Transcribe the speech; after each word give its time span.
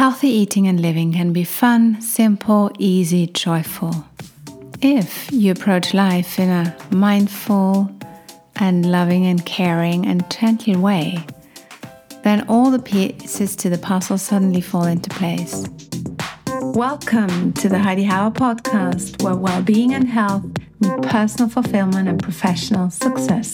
Healthy 0.00 0.28
eating 0.28 0.66
and 0.66 0.80
living 0.80 1.12
can 1.12 1.30
be 1.30 1.44
fun, 1.44 2.00
simple, 2.00 2.70
easy, 2.78 3.26
joyful. 3.26 4.06
If 4.80 5.30
you 5.30 5.52
approach 5.52 5.92
life 5.92 6.38
in 6.38 6.48
a 6.48 6.74
mindful 6.90 7.90
and 8.56 8.90
loving 8.90 9.26
and 9.26 9.44
caring 9.44 10.06
and 10.06 10.24
gentle 10.30 10.80
way, 10.80 11.18
then 12.22 12.48
all 12.48 12.70
the 12.70 12.78
pieces 12.78 13.54
to 13.56 13.68
the 13.68 13.76
puzzle 13.76 14.16
suddenly 14.16 14.62
fall 14.62 14.84
into 14.84 15.10
place. 15.10 15.66
Welcome 16.62 17.52
to 17.52 17.68
the 17.68 17.78
Heidi 17.78 18.06
Hauer 18.06 18.32
podcast, 18.32 19.22
where 19.22 19.36
well 19.36 19.60
being 19.60 19.92
and 19.92 20.08
health 20.08 20.46
meet 20.80 21.02
personal 21.02 21.50
fulfillment 21.50 22.08
and 22.08 22.22
professional 22.22 22.88
success. 22.88 23.52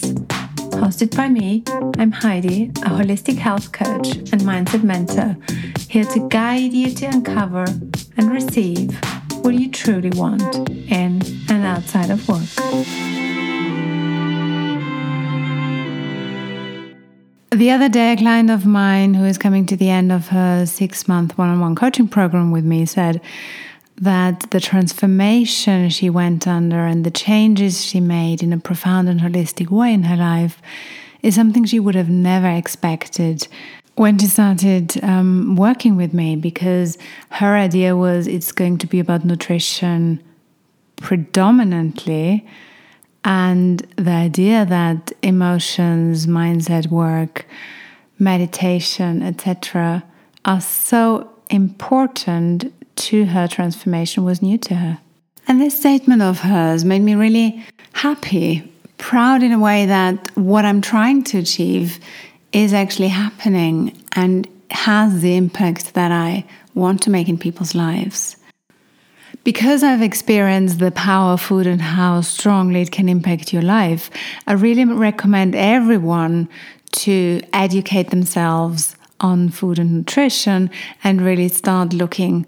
Hosted 0.79 1.13
by 1.17 1.27
me, 1.27 1.63
I'm 1.97 2.11
Heidi, 2.11 2.67
a 2.85 2.89
holistic 2.89 3.35
health 3.35 3.73
coach 3.73 4.15
and 4.15 4.41
mindset 4.43 4.83
mentor, 4.83 5.35
here 5.89 6.05
to 6.05 6.27
guide 6.29 6.73
you 6.73 6.91
to 6.91 7.05
uncover 7.05 7.65
and 8.17 8.31
receive 8.31 8.97
what 9.43 9.55
you 9.55 9.71
truly 9.71 10.09
want 10.11 10.43
in 10.91 11.21
and 11.49 11.65
outside 11.65 12.09
of 12.09 12.27
work. 12.27 12.41
The 17.51 17.71
other 17.71 17.89
day, 17.89 18.13
a 18.13 18.17
client 18.17 18.51
of 18.51 18.65
mine 18.65 19.13
who 19.13 19.23
is 19.23 19.37
coming 19.37 19.65
to 19.67 19.77
the 19.77 19.89
end 19.89 20.11
of 20.11 20.27
her 20.27 20.65
six 20.65 21.07
month 21.07 21.37
one 21.37 21.49
on 21.49 21.59
one 21.59 21.75
coaching 21.75 22.07
program 22.07 22.51
with 22.51 22.65
me 22.65 22.85
said 22.85 23.21
that 23.99 24.51
the 24.51 24.59
transformation 24.59 25.89
she 25.89 26.09
went 26.09 26.47
under 26.47 26.85
and 26.85 27.03
the 27.03 27.11
changes 27.11 27.83
she 27.83 27.99
made 27.99 28.43
in 28.43 28.53
a 28.53 28.59
profound 28.59 29.09
and 29.09 29.21
holistic 29.21 29.71
way 29.71 29.93
in 29.93 30.03
her 30.03 30.17
life 30.17 30.61
is 31.23 31.33
something 31.33 31.65
she 31.65 31.79
would 31.79 31.95
have 31.95 32.09
never 32.09 32.47
expected 32.47 33.47
when 33.97 34.17
she 34.19 34.27
started 34.27 35.03
um, 35.03 35.55
working 35.55 35.97
with 35.97 36.13
me 36.13 36.35
because 36.35 36.97
her 37.31 37.55
idea 37.55 37.95
was 37.95 38.27
it's 38.27 38.51
going 38.51 38.77
to 38.77 38.87
be 38.87 38.99
about 38.99 39.25
nutrition 39.25 40.21
predominantly. 40.97 42.47
And 43.23 43.79
the 43.95 44.11
idea 44.11 44.65
that 44.65 45.11
emotions 45.21 46.27
mindset 46.27 46.87
work 46.87 47.45
meditation 48.19 49.21
etc 49.21 50.03
are 50.45 50.61
so 50.61 51.29
important 51.49 52.73
to 52.95 53.25
her 53.25 53.47
transformation 53.47 54.23
was 54.23 54.41
new 54.41 54.57
to 54.57 54.75
her. 54.75 54.99
And 55.47 55.61
this 55.61 55.77
statement 55.77 56.21
of 56.21 56.39
hers 56.39 56.83
made 56.85 57.01
me 57.01 57.15
really 57.15 57.63
happy 57.93 58.71
proud 58.97 59.43
in 59.43 59.51
a 59.51 59.59
way 59.59 59.85
that 59.85 60.35
what 60.35 60.65
i'm 60.65 60.81
trying 60.81 61.23
to 61.23 61.37
achieve 61.37 61.99
is 62.51 62.73
actually 62.73 63.09
happening 63.09 63.97
and 64.15 64.47
has 64.71 65.21
the 65.21 65.35
impact 65.35 65.93
that 65.93 66.11
I 66.11 66.45
want 66.73 67.01
to 67.03 67.09
make 67.09 67.29
in 67.29 67.37
people's 67.37 67.75
lives. 67.75 68.37
Because 69.43 69.81
I've 69.83 70.01
experienced 70.01 70.79
the 70.79 70.91
power 70.91 71.33
of 71.33 71.41
food 71.41 71.67
and 71.67 71.81
how 71.81 72.21
strongly 72.21 72.81
it 72.81 72.91
can 72.91 73.07
impact 73.07 73.53
your 73.53 73.61
life, 73.61 74.09
I 74.45 74.53
really 74.53 74.83
recommend 74.85 75.55
everyone 75.55 76.49
to 76.93 77.41
educate 77.53 78.09
themselves 78.09 78.95
on 79.19 79.49
food 79.49 79.79
and 79.79 79.93
nutrition 79.93 80.69
and 81.03 81.21
really 81.21 81.47
start 81.47 81.93
looking 81.93 82.45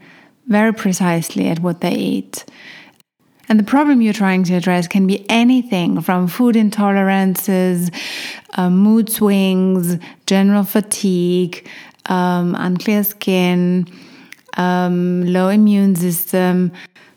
very 0.47 0.73
precisely 0.73 1.47
at 1.47 1.59
what 1.59 1.81
they 1.81 1.93
eat. 1.93 2.45
And 3.49 3.59
the 3.59 3.63
problem 3.63 3.99
you're 3.99 4.13
trying 4.13 4.43
to 4.43 4.53
address 4.53 4.87
can 4.87 5.07
be 5.07 5.25
anything 5.27 6.01
from 6.01 6.27
food 6.27 6.53
intolerances, 6.53 7.91
uh, 8.53 8.69
mood 8.69 9.09
swings, 9.09 9.97
general 10.27 10.63
fatigue, 10.63 11.67
um, 12.05 12.55
unclear 12.59 13.03
skin, 13.03 13.87
um, 14.57 15.25
low 15.25 15.49
immune 15.49 15.95
system. 15.95 16.71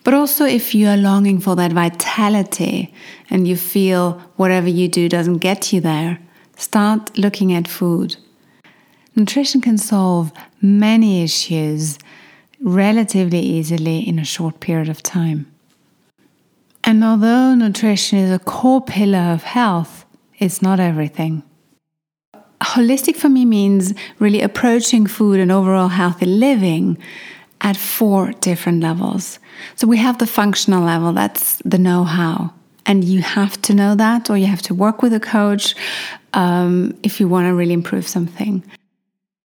But 0.04 0.14
also, 0.14 0.46
if 0.46 0.74
you 0.74 0.88
are 0.88 0.96
longing 0.96 1.38
for 1.38 1.54
that 1.56 1.72
vitality 1.72 2.94
and 3.28 3.46
you 3.46 3.56
feel 3.56 4.12
whatever 4.36 4.68
you 4.68 4.88
do 4.88 5.10
doesn't 5.10 5.38
get 5.38 5.70
you 5.70 5.82
there, 5.82 6.18
start 6.56 7.16
looking 7.18 7.52
at 7.52 7.68
food. 7.68 8.16
Nutrition 9.14 9.60
can 9.60 9.76
solve 9.76 10.32
many 10.62 11.22
issues 11.22 11.98
relatively 12.62 13.40
easily 13.40 13.98
in 13.98 14.18
a 14.18 14.24
short 14.24 14.60
period 14.60 14.88
of 14.88 15.02
time. 15.02 15.51
And 16.84 17.04
although 17.04 17.54
nutrition 17.54 18.18
is 18.18 18.30
a 18.30 18.38
core 18.38 18.82
pillar 18.82 19.32
of 19.32 19.42
health, 19.44 20.04
it's 20.38 20.62
not 20.62 20.80
everything. 20.80 21.42
Holistic 22.60 23.16
for 23.16 23.28
me 23.28 23.44
means 23.44 23.94
really 24.18 24.40
approaching 24.40 25.06
food 25.06 25.38
and 25.38 25.52
overall 25.52 25.88
healthy 25.88 26.26
living 26.26 26.98
at 27.60 27.76
four 27.76 28.32
different 28.40 28.82
levels. 28.82 29.38
So 29.76 29.86
we 29.86 29.98
have 29.98 30.18
the 30.18 30.26
functional 30.26 30.82
level, 30.82 31.12
that's 31.12 31.58
the 31.64 31.78
know 31.78 32.04
how. 32.04 32.52
And 32.84 33.04
you 33.04 33.22
have 33.22 33.60
to 33.62 33.74
know 33.74 33.94
that, 33.94 34.28
or 34.28 34.36
you 34.36 34.46
have 34.46 34.62
to 34.62 34.74
work 34.74 35.02
with 35.02 35.12
a 35.12 35.20
coach 35.20 35.76
um, 36.34 36.98
if 37.04 37.20
you 37.20 37.28
want 37.28 37.46
to 37.46 37.54
really 37.54 37.74
improve 37.74 38.08
something. 38.08 38.64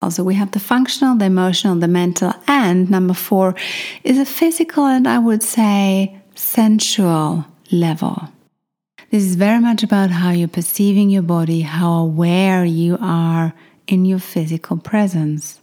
Also, 0.01 0.23
we 0.23 0.35
have 0.35 0.51
the 0.51 0.59
functional, 0.59 1.15
the 1.15 1.25
emotional, 1.25 1.75
the 1.75 1.87
mental, 1.87 2.33
and 2.47 2.89
number 2.89 3.13
four 3.13 3.55
is 4.03 4.17
a 4.17 4.25
physical 4.25 4.85
and 4.85 5.07
I 5.07 5.19
would 5.19 5.43
say 5.43 6.19
sensual 6.37 7.45
level. 7.71 8.29
This 9.09 9.23
is 9.23 9.35
very 9.35 9.59
much 9.59 9.83
about 9.83 10.11
how 10.11 10.31
you're 10.31 10.47
perceiving 10.47 11.09
your 11.09 11.23
body, 11.23 11.61
how 11.61 11.93
aware 11.93 12.65
you 12.65 12.97
are 13.01 13.53
in 13.87 14.05
your 14.05 14.19
physical 14.19 14.77
presence. 14.77 15.59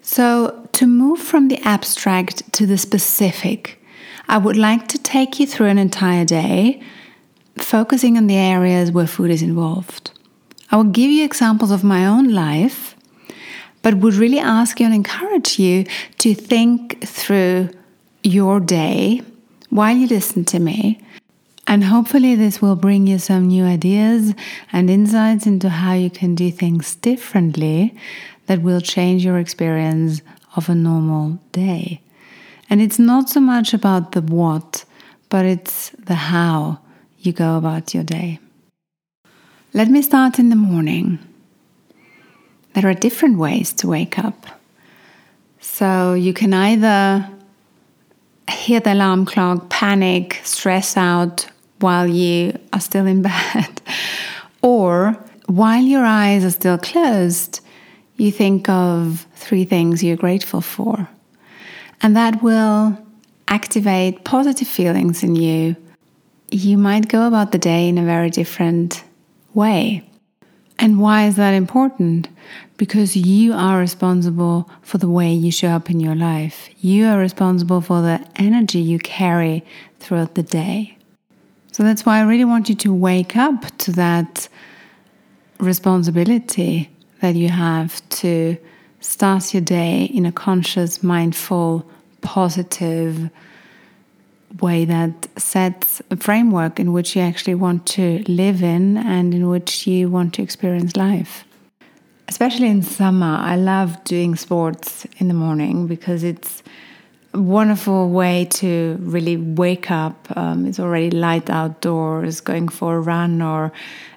So, 0.00 0.68
to 0.72 0.86
move 0.86 1.20
from 1.20 1.48
the 1.48 1.58
abstract 1.58 2.52
to 2.54 2.66
the 2.66 2.78
specific, 2.78 3.82
I 4.28 4.38
would 4.38 4.56
like 4.56 4.88
to 4.88 4.98
take 4.98 5.38
you 5.38 5.46
through 5.46 5.66
an 5.66 5.78
entire 5.78 6.24
day, 6.24 6.80
focusing 7.58 8.16
on 8.16 8.26
the 8.26 8.36
areas 8.36 8.92
where 8.92 9.06
food 9.06 9.30
is 9.30 9.42
involved. 9.42 10.12
I 10.70 10.76
will 10.76 10.84
give 10.84 11.10
you 11.10 11.24
examples 11.24 11.70
of 11.70 11.84
my 11.84 12.06
own 12.06 12.32
life, 12.32 12.94
but 13.82 13.96
would 13.96 14.14
really 14.14 14.38
ask 14.38 14.80
you 14.80 14.86
and 14.86 14.94
encourage 14.94 15.58
you 15.58 15.84
to 16.18 16.34
think 16.34 17.02
through 17.04 17.70
your 18.22 18.60
day 18.60 19.22
while 19.70 19.96
you 19.96 20.06
listen 20.06 20.44
to 20.46 20.58
me. 20.58 21.00
And 21.66 21.84
hopefully, 21.84 22.34
this 22.34 22.62
will 22.62 22.76
bring 22.76 23.06
you 23.06 23.18
some 23.18 23.48
new 23.48 23.64
ideas 23.64 24.34
and 24.72 24.88
insights 24.88 25.46
into 25.46 25.68
how 25.68 25.92
you 25.92 26.08
can 26.08 26.34
do 26.34 26.50
things 26.50 26.94
differently 26.96 27.94
that 28.46 28.62
will 28.62 28.80
change 28.80 29.24
your 29.24 29.38
experience 29.38 30.22
of 30.56 30.68
a 30.68 30.74
normal 30.74 31.38
day. 31.52 32.00
And 32.70 32.80
it's 32.80 32.98
not 32.98 33.28
so 33.28 33.40
much 33.40 33.74
about 33.74 34.12
the 34.12 34.22
what, 34.22 34.84
but 35.28 35.44
it's 35.44 35.90
the 35.90 36.14
how 36.14 36.80
you 37.18 37.32
go 37.32 37.56
about 37.58 37.94
your 37.94 38.04
day. 38.04 38.38
Let 39.74 39.88
me 39.88 40.00
start 40.00 40.38
in 40.38 40.48
the 40.48 40.56
morning. 40.56 41.18
There 42.72 42.88
are 42.88 42.94
different 42.94 43.38
ways 43.38 43.72
to 43.74 43.88
wake 43.88 44.18
up. 44.18 44.46
So 45.60 46.14
you 46.14 46.32
can 46.32 46.54
either 46.54 47.28
hear 48.50 48.80
the 48.80 48.92
alarm 48.92 49.26
clock, 49.26 49.68
panic, 49.68 50.40
stress 50.44 50.96
out 50.96 51.46
while 51.80 52.06
you 52.06 52.58
are 52.72 52.80
still 52.80 53.06
in 53.06 53.22
bed. 53.30 53.80
or 54.62 55.12
while 55.46 55.82
your 55.82 56.04
eyes 56.04 56.44
are 56.44 56.50
still 56.50 56.78
closed, 56.78 57.60
you 58.16 58.30
think 58.30 58.68
of 58.68 59.26
three 59.34 59.64
things 59.64 60.02
you're 60.02 60.16
grateful 60.16 60.60
for. 60.60 61.08
And 62.02 62.16
that 62.16 62.42
will 62.42 62.98
activate 63.48 64.24
positive 64.24 64.68
feelings 64.68 65.22
in 65.22 65.36
you. 65.36 65.76
You 66.50 66.78
might 66.78 67.08
go 67.08 67.26
about 67.26 67.52
the 67.52 67.58
day 67.58 67.88
in 67.88 67.98
a 67.98 68.04
very 68.04 68.30
different 68.30 69.04
way. 69.54 70.07
And 70.78 71.00
why 71.00 71.26
is 71.26 71.36
that 71.36 71.52
important? 71.54 72.28
Because 72.76 73.16
you 73.16 73.52
are 73.52 73.78
responsible 73.78 74.70
for 74.82 74.98
the 74.98 75.08
way 75.08 75.32
you 75.32 75.50
show 75.50 75.70
up 75.70 75.90
in 75.90 75.98
your 75.98 76.14
life. 76.14 76.68
You 76.80 77.06
are 77.06 77.18
responsible 77.18 77.80
for 77.80 78.00
the 78.00 78.24
energy 78.36 78.78
you 78.78 78.98
carry 79.00 79.64
throughout 79.98 80.34
the 80.36 80.44
day. 80.44 80.96
So 81.72 81.82
that's 81.82 82.06
why 82.06 82.18
I 82.18 82.22
really 82.22 82.44
want 82.44 82.68
you 82.68 82.74
to 82.76 82.94
wake 82.94 83.36
up 83.36 83.76
to 83.78 83.92
that 83.92 84.48
responsibility 85.58 86.90
that 87.20 87.34
you 87.34 87.48
have 87.48 88.08
to 88.10 88.56
start 89.00 89.52
your 89.52 89.62
day 89.62 90.04
in 90.04 90.26
a 90.26 90.32
conscious, 90.32 91.02
mindful, 91.02 91.88
positive, 92.20 93.30
way 94.60 94.84
that 94.84 95.28
sets 95.38 96.02
a 96.10 96.16
framework 96.16 96.80
in 96.80 96.92
which 96.92 97.14
you 97.14 97.22
actually 97.22 97.54
want 97.54 97.86
to 97.86 98.24
live 98.28 98.62
in 98.62 98.96
and 98.96 99.34
in 99.34 99.48
which 99.48 99.86
you 99.86 100.08
want 100.08 100.34
to 100.34 100.42
experience 100.42 100.96
life. 100.96 101.44
Especially 102.28 102.68
in 102.68 102.82
summer, 102.82 103.38
I 103.40 103.56
love 103.56 104.02
doing 104.04 104.36
sports 104.36 105.06
in 105.18 105.28
the 105.28 105.34
morning 105.34 105.86
because 105.86 106.24
it's 106.24 106.62
a 107.34 107.40
wonderful 107.40 108.10
way 108.10 108.46
to 108.50 108.96
really 109.00 109.36
wake 109.36 109.90
up. 109.90 110.28
Um, 110.36 110.66
it's 110.66 110.80
already 110.80 111.10
light 111.10 111.48
outdoors, 111.50 112.40
going 112.40 112.68
for 112.68 112.96
a 112.96 113.00
run 113.00 113.40
or 113.40 113.72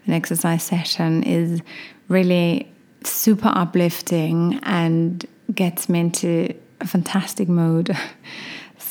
an 0.06 0.14
exercise 0.14 0.64
session 0.64 1.24
is 1.24 1.62
really 2.08 2.72
super 3.04 3.52
uplifting 3.54 4.60
and 4.64 5.26
gets 5.54 5.88
me 5.90 6.00
into 6.00 6.54
a 6.80 6.88
fantastic 6.88 7.48
mood. 7.48 7.96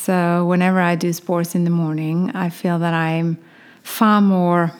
so, 0.03 0.45
whenever 0.45 0.79
I 0.79 0.95
do 0.95 1.13
sports 1.13 1.53
in 1.53 1.63
the 1.63 1.69
morning, 1.69 2.31
I 2.33 2.49
feel 2.49 2.79
that 2.79 2.91
I'm 2.91 3.37
far 3.83 4.19
more 4.19 4.71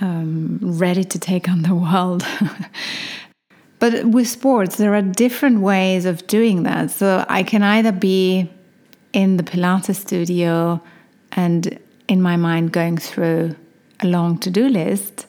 um, 0.00 0.58
ready 0.60 1.04
to 1.04 1.18
take 1.20 1.48
on 1.48 1.62
the 1.62 1.76
world. 1.76 2.26
but 3.78 4.04
with 4.06 4.26
sports, 4.26 4.78
there 4.78 4.96
are 4.96 5.02
different 5.02 5.60
ways 5.60 6.06
of 6.06 6.26
doing 6.26 6.64
that. 6.64 6.90
So, 6.90 7.24
I 7.28 7.44
can 7.44 7.62
either 7.62 7.92
be 7.92 8.50
in 9.12 9.36
the 9.36 9.44
Pilates 9.44 9.94
studio 9.94 10.82
and 11.30 11.78
in 12.08 12.20
my 12.20 12.36
mind 12.36 12.72
going 12.72 12.98
through 12.98 13.54
a 14.00 14.08
long 14.08 14.38
to 14.38 14.50
do 14.50 14.68
list, 14.68 15.26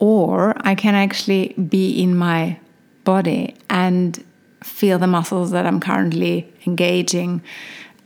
or 0.00 0.54
I 0.60 0.74
can 0.74 0.94
actually 0.94 1.48
be 1.68 2.02
in 2.02 2.16
my 2.16 2.58
body 3.04 3.54
and 3.68 4.24
feel 4.66 4.98
the 4.98 5.06
muscles 5.06 5.50
that 5.50 5.66
I'm 5.66 5.80
currently 5.80 6.52
engaging. 6.66 7.42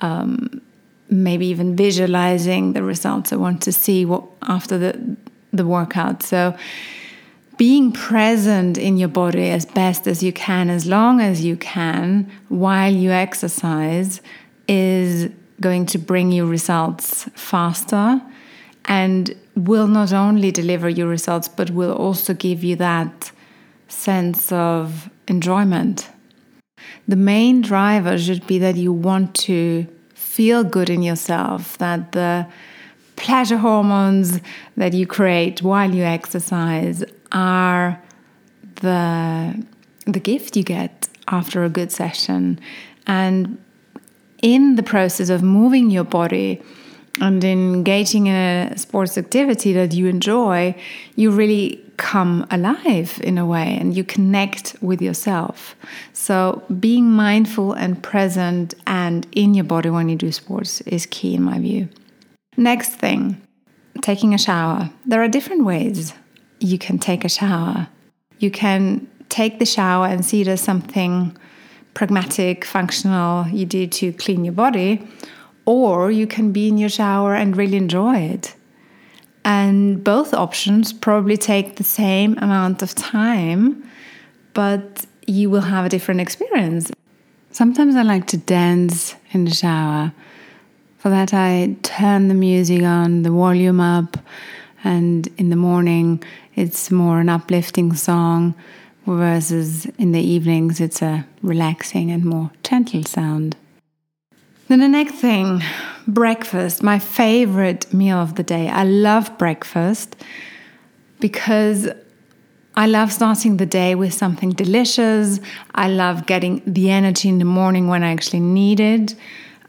Um, 0.00 0.60
maybe 1.08 1.46
even 1.46 1.74
visualizing 1.74 2.72
the 2.72 2.82
results 2.82 3.32
I 3.32 3.36
want 3.36 3.62
to 3.62 3.72
see 3.72 4.04
what, 4.04 4.24
after 4.42 4.78
the 4.78 5.16
the 5.52 5.66
workout. 5.66 6.22
So 6.22 6.56
being 7.56 7.92
present 7.92 8.78
in 8.78 8.96
your 8.96 9.08
body 9.08 9.50
as 9.50 9.66
best 9.66 10.06
as 10.06 10.22
you 10.22 10.32
can, 10.32 10.70
as 10.70 10.86
long 10.86 11.20
as 11.20 11.44
you 11.44 11.56
can, 11.56 12.30
while 12.48 12.92
you 12.92 13.10
exercise, 13.10 14.22
is 14.66 15.30
going 15.60 15.84
to 15.86 15.98
bring 15.98 16.32
you 16.32 16.46
results 16.46 17.24
faster 17.34 18.22
and 18.86 19.34
will 19.54 19.88
not 19.88 20.12
only 20.12 20.50
deliver 20.50 20.88
you 20.88 21.06
results, 21.06 21.48
but 21.48 21.70
will 21.70 21.92
also 21.92 22.32
give 22.32 22.64
you 22.64 22.76
that 22.76 23.30
sense 23.88 24.50
of 24.52 25.10
enjoyment. 25.28 26.08
The 27.10 27.16
main 27.16 27.60
driver 27.60 28.16
should 28.16 28.46
be 28.46 28.60
that 28.60 28.76
you 28.76 28.92
want 28.92 29.34
to 29.46 29.84
feel 30.14 30.62
good 30.62 30.88
in 30.88 31.02
yourself, 31.02 31.76
that 31.78 32.12
the 32.12 32.46
pleasure 33.16 33.58
hormones 33.58 34.40
that 34.76 34.92
you 34.94 35.08
create 35.08 35.60
while 35.60 35.92
you 35.92 36.04
exercise 36.04 37.02
are 37.32 38.00
the 38.76 39.66
the 40.06 40.20
gift 40.20 40.56
you 40.56 40.62
get 40.62 41.08
after 41.26 41.64
a 41.64 41.68
good 41.68 41.90
session. 41.90 42.60
And 43.08 43.58
in 44.40 44.76
the 44.76 44.84
process 44.84 45.30
of 45.30 45.42
moving 45.42 45.90
your 45.90 46.04
body 46.04 46.62
and 47.20 47.42
engaging 47.44 48.26
in 48.26 48.34
a 48.34 48.78
sports 48.78 49.18
activity 49.18 49.72
that 49.72 49.92
you 49.92 50.06
enjoy, 50.06 50.74
you 51.16 51.30
really 51.30 51.84
come 51.96 52.46
alive 52.50 53.20
in 53.22 53.36
a 53.36 53.44
way 53.44 53.76
and 53.78 53.94
you 53.94 54.02
connect 54.02 54.74
with 54.80 55.02
yourself. 55.02 55.76
So, 56.14 56.62
being 56.80 57.10
mindful 57.10 57.74
and 57.74 58.02
present 58.02 58.74
and 58.86 59.26
in 59.32 59.54
your 59.54 59.64
body 59.64 59.90
when 59.90 60.08
you 60.08 60.16
do 60.16 60.32
sports 60.32 60.80
is 60.82 61.06
key 61.06 61.34
in 61.34 61.42
my 61.42 61.58
view. 61.58 61.88
Next 62.56 62.94
thing, 62.94 63.40
taking 64.00 64.34
a 64.34 64.38
shower. 64.38 64.90
There 65.04 65.22
are 65.22 65.28
different 65.28 65.64
ways 65.64 66.14
you 66.58 66.78
can 66.78 66.98
take 66.98 67.24
a 67.24 67.28
shower. 67.28 67.88
You 68.38 68.50
can 68.50 69.06
take 69.28 69.58
the 69.58 69.66
shower 69.66 70.06
and 70.06 70.24
see 70.24 70.40
it 70.40 70.48
as 70.48 70.60
something 70.60 71.36
pragmatic, 71.94 72.64
functional 72.64 73.46
you 73.48 73.66
do 73.66 73.86
to 73.86 74.12
clean 74.14 74.44
your 74.44 74.54
body, 74.54 75.06
or 75.66 76.10
you 76.10 76.26
can 76.26 76.52
be 76.52 76.68
in 76.68 76.78
your 76.78 76.88
shower 76.88 77.34
and 77.34 77.56
really 77.56 77.76
enjoy 77.76 78.16
it. 78.16 78.54
And 79.44 80.02
both 80.04 80.34
options 80.34 80.92
probably 80.92 81.36
take 81.36 81.76
the 81.76 81.84
same 81.84 82.36
amount 82.38 82.82
of 82.82 82.94
time, 82.94 83.88
but 84.52 85.06
you 85.26 85.48
will 85.50 85.62
have 85.62 85.86
a 85.86 85.88
different 85.88 86.20
experience. 86.20 86.90
Sometimes 87.52 87.96
I 87.96 88.02
like 88.02 88.26
to 88.28 88.36
dance 88.36 89.14
in 89.32 89.44
the 89.44 89.54
shower. 89.54 90.12
For 90.98 91.08
that, 91.08 91.32
I 91.32 91.76
turn 91.82 92.28
the 92.28 92.34
music 92.34 92.82
on, 92.82 93.22
the 93.22 93.30
volume 93.30 93.80
up, 93.80 94.18
and 94.84 95.26
in 95.38 95.50
the 95.50 95.56
morning, 95.56 96.22
it's 96.54 96.90
more 96.90 97.20
an 97.20 97.28
uplifting 97.28 97.94
song, 97.94 98.54
versus 99.06 99.86
in 99.98 100.12
the 100.12 100.20
evenings, 100.20 100.80
it's 100.80 101.00
a 101.02 101.26
relaxing 101.42 102.10
and 102.10 102.24
more 102.24 102.50
gentle 102.62 103.02
sound. 103.02 103.56
Then 104.70 104.78
the 104.78 104.88
next 104.88 105.14
thing, 105.14 105.64
breakfast, 106.06 106.80
my 106.80 107.00
favorite 107.00 107.92
meal 107.92 108.18
of 108.18 108.36
the 108.36 108.44
day. 108.44 108.68
I 108.68 108.84
love 108.84 109.36
breakfast 109.36 110.14
because 111.18 111.88
I 112.76 112.86
love 112.86 113.10
starting 113.10 113.56
the 113.56 113.66
day 113.66 113.96
with 113.96 114.14
something 114.14 114.50
delicious. 114.50 115.40
I 115.74 115.88
love 115.88 116.26
getting 116.26 116.62
the 116.68 116.88
energy 116.88 117.28
in 117.28 117.40
the 117.40 117.44
morning 117.44 117.88
when 117.88 118.04
I 118.04 118.12
actually 118.12 118.38
need 118.38 118.78
it. 118.78 119.16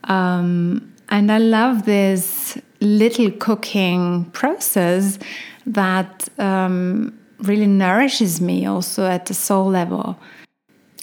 Um, 0.03 0.93
and 1.09 1.31
I 1.31 1.39
love 1.39 1.85
this 1.85 2.59
little 2.79 3.31
cooking 3.31 4.25
process 4.33 5.17
that 5.65 6.29
um, 6.37 7.17
really 7.39 7.65
nourishes 7.65 8.39
me 8.39 8.67
also 8.67 9.07
at 9.07 9.25
the 9.25 9.33
soul 9.33 9.65
level. 9.65 10.19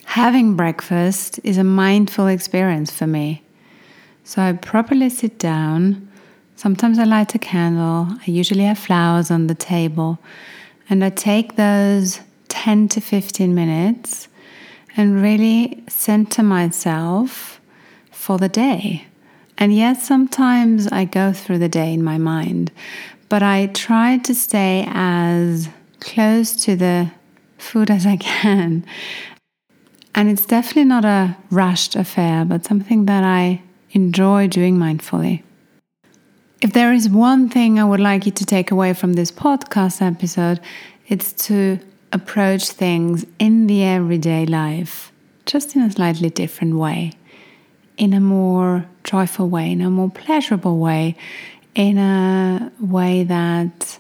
Having 0.04 0.54
breakfast 0.54 1.40
is 1.42 1.58
a 1.58 1.64
mindful 1.64 2.28
experience 2.28 2.92
for 2.92 3.08
me. 3.08 3.42
So 4.28 4.42
I 4.42 4.52
properly 4.52 5.08
sit 5.08 5.38
down. 5.38 6.06
Sometimes 6.54 6.98
I 6.98 7.04
light 7.04 7.34
a 7.34 7.38
candle. 7.38 8.08
I 8.10 8.30
usually 8.30 8.64
have 8.64 8.78
flowers 8.78 9.30
on 9.30 9.46
the 9.46 9.54
table. 9.54 10.19
And 10.90 11.02
I 11.02 11.08
take 11.08 11.56
those 11.56 12.20
10 12.48 12.88
to 12.88 13.00
15 13.00 13.54
minutes 13.54 14.28
and 14.98 15.22
really 15.22 15.82
center 15.88 16.42
myself 16.42 17.58
for 18.10 18.36
the 18.36 18.50
day. 18.50 19.06
And 19.56 19.75
yes, 19.75 20.06
sometimes 20.06 20.88
I 20.88 21.06
go 21.06 21.32
through 21.32 21.60
the 21.60 21.70
day 21.70 21.94
in 21.94 22.04
my 22.04 22.19
mind, 22.19 22.70
but 23.30 23.42
I 23.42 23.69
try 23.69 24.19
to 24.19 24.34
stay 24.34 24.84
as 24.88 25.70
close 26.00 26.54
to 26.64 26.76
the 26.76 27.10
food 27.56 27.90
as 27.90 28.04
I 28.04 28.19
can. 28.19 28.84
And 30.14 30.28
it's 30.28 30.44
definitely 30.44 30.84
not 30.84 31.06
a 31.06 31.34
rushed 31.50 31.96
affair, 31.96 32.44
but 32.44 32.66
something 32.66 33.06
that 33.06 33.25
I 33.25 33.62
enjoy 33.93 34.49
doing 34.49 34.76
mindfully. 34.76 35.43
If 36.61 36.73
there 36.73 36.93
is 36.93 37.08
one 37.08 37.49
thing 37.49 37.79
I 37.79 37.85
would 37.85 38.00
like 38.00 38.26
you 38.26 38.32
to 38.32 38.44
take 38.44 38.70
away 38.70 38.93
from 38.93 39.12
this 39.12 39.31
podcast 39.31 40.02
episode, 40.02 40.61
it's 41.06 41.32
to 41.46 41.79
approach 42.12 42.70
things 42.70 43.25
in 43.38 43.67
the 43.67 43.85
everyday 43.85 44.46
life 44.46 45.12
just 45.46 45.76
in 45.76 45.82
a 45.82 45.90
slightly 45.90 46.31
different 46.31 46.76
way 46.76 47.12
in 47.99 48.14
a 48.14 48.20
more 48.20 48.87
joyful 49.04 49.49
way, 49.49 49.71
in 49.71 49.83
a 49.83 49.90
more 49.90 50.11
pleasurable 50.11 50.78
way, 50.78 51.16
in 51.75 51.99
a 51.99 52.73
way 52.80 53.25
that 53.25 53.99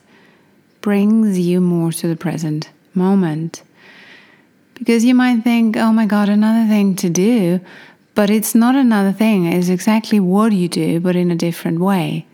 brings 0.80 1.38
you 1.38 1.60
more 1.60 1.92
to 1.92 2.06
the 2.06 2.16
present 2.16 2.70
moment. 2.94 3.62
Because 4.74 5.04
you 5.04 5.14
might 5.14 5.42
think, 5.42 5.76
oh 5.76 5.92
my 5.92 6.06
God, 6.06 6.28
another 6.28 6.68
thing 6.68 6.94
to 6.96 7.10
do. 7.10 7.60
But 8.18 8.30
it's 8.30 8.52
not 8.52 8.74
another 8.74 9.12
thing, 9.12 9.46
it's 9.46 9.68
exactly 9.68 10.18
what 10.18 10.50
you 10.50 10.66
do, 10.66 10.98
but 10.98 11.14
in 11.14 11.30
a 11.30 11.36
different 11.36 11.78
way. 11.78 12.26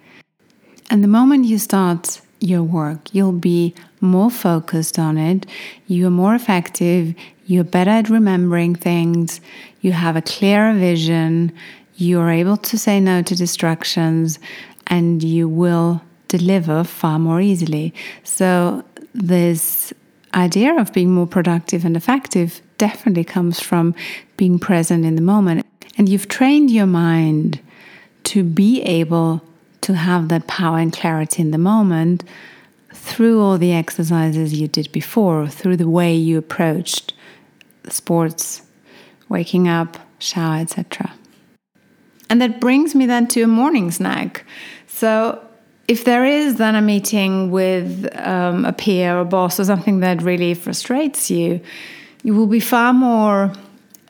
And 0.89 1.05
the 1.05 1.09
moment 1.09 1.45
you 1.45 1.59
start 1.59 2.23
your 2.41 2.63
work, 2.63 3.15
you'll 3.15 3.33
be 3.33 3.75
more 4.01 4.31
focused 4.31 4.99
on 4.99 5.19
it, 5.19 5.45
you're 5.87 6.09
more 6.09 6.35
effective, 6.35 7.15
you're 7.45 7.65
better 7.65 7.91
at 7.91 8.09
remembering 8.09 8.75
things, 8.75 9.43
you 9.83 9.93
have 9.93 10.17
a 10.17 10.23
clearer 10.23 10.73
vision, 10.73 11.53
you're 11.97 12.31
able 12.31 12.57
to 12.57 12.79
say 12.79 12.99
no 12.99 13.21
to 13.21 13.37
distractions, 13.37 14.39
and 14.87 15.23
you 15.23 15.51
will 15.51 16.01
deliver 16.29 16.83
far 16.85 17.19
more 17.19 17.43
easily. 17.43 17.93
So, 18.23 18.85
this 19.13 19.93
idea 20.33 20.81
of 20.81 20.95
being 20.95 21.11
more 21.11 21.27
productive 21.27 21.85
and 21.85 21.95
effective 21.95 22.63
definitely 22.79 23.25
comes 23.25 23.61
from 23.61 23.95
being 24.39 24.59
present 24.59 25.05
in 25.05 25.15
the 25.15 25.23
moment. 25.23 25.65
And 25.97 26.09
you've 26.09 26.29
trained 26.29 26.71
your 26.71 26.87
mind 26.87 27.61
to 28.25 28.43
be 28.43 28.83
able 28.83 29.43
to 29.83 29.95
have 29.95 30.29
that 30.29 30.47
power 30.47 30.79
and 30.79 30.93
clarity 30.93 31.43
in 31.43 31.51
the 31.51 31.59
moment 31.59 32.25
through 32.93 33.43
all 33.43 33.59
the 33.59 33.73
exercises 33.73 34.59
you 34.59 34.67
did 34.67 34.91
before, 34.93 35.47
through 35.47 35.77
the 35.77 35.89
way 35.89 36.15
you 36.15 36.39
approached 36.39 37.13
sports, 37.89 38.63
waking 39.29 39.69
up, 39.69 39.99
shower, 40.19 40.57
etc. 40.57 41.13
And 42.31 42.41
that 42.41 42.61
brings 42.61 42.95
me 42.95 43.07
then 43.07 43.27
to 43.29 43.43
a 43.43 43.47
morning 43.47 43.91
snack. 43.91 44.45
So, 44.87 45.41
if 45.87 46.05
there 46.05 46.25
is 46.25 46.57
then 46.57 46.75
a 46.77 46.81
meeting 46.81 47.51
with 47.51 48.09
um, 48.17 48.65
a 48.65 48.73
peer 48.73 49.19
or 49.19 49.25
boss 49.25 49.61
or 49.61 49.65
something 49.65 50.01
that 50.01 50.23
really 50.23 50.55
frustrates 50.55 51.31
you, 51.31 51.61
you 52.23 52.35
will 52.35 52.47
be 52.47 52.61
far 52.61 52.95
more 52.95 53.53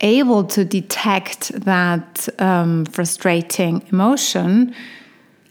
able 0.04 0.44
to 0.44 0.64
detect 0.64 1.48
that 1.64 2.28
um, 2.38 2.84
frustrating 2.84 3.82
emotion 3.90 4.74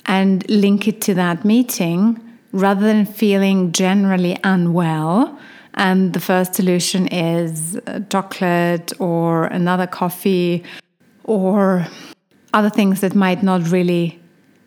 and 0.06 0.48
link 0.50 0.88
it 0.88 1.02
to 1.02 1.14
that 1.16 1.44
meeting 1.44 2.20
rather 2.52 2.82
than 2.82 3.06
feeling 3.06 3.72
generally 3.72 4.38
unwell. 4.44 5.40
And 5.74 6.14
the 6.14 6.20
first 6.20 6.54
solution 6.54 7.08
is 7.08 7.80
chocolate 8.12 8.94
or 9.00 9.46
another 9.46 9.88
coffee 9.88 10.64
or 11.24 11.88
other 12.54 12.70
things 12.70 13.02
that 13.02 13.16
might 13.16 13.42
not 13.42 13.72
really 13.72 14.20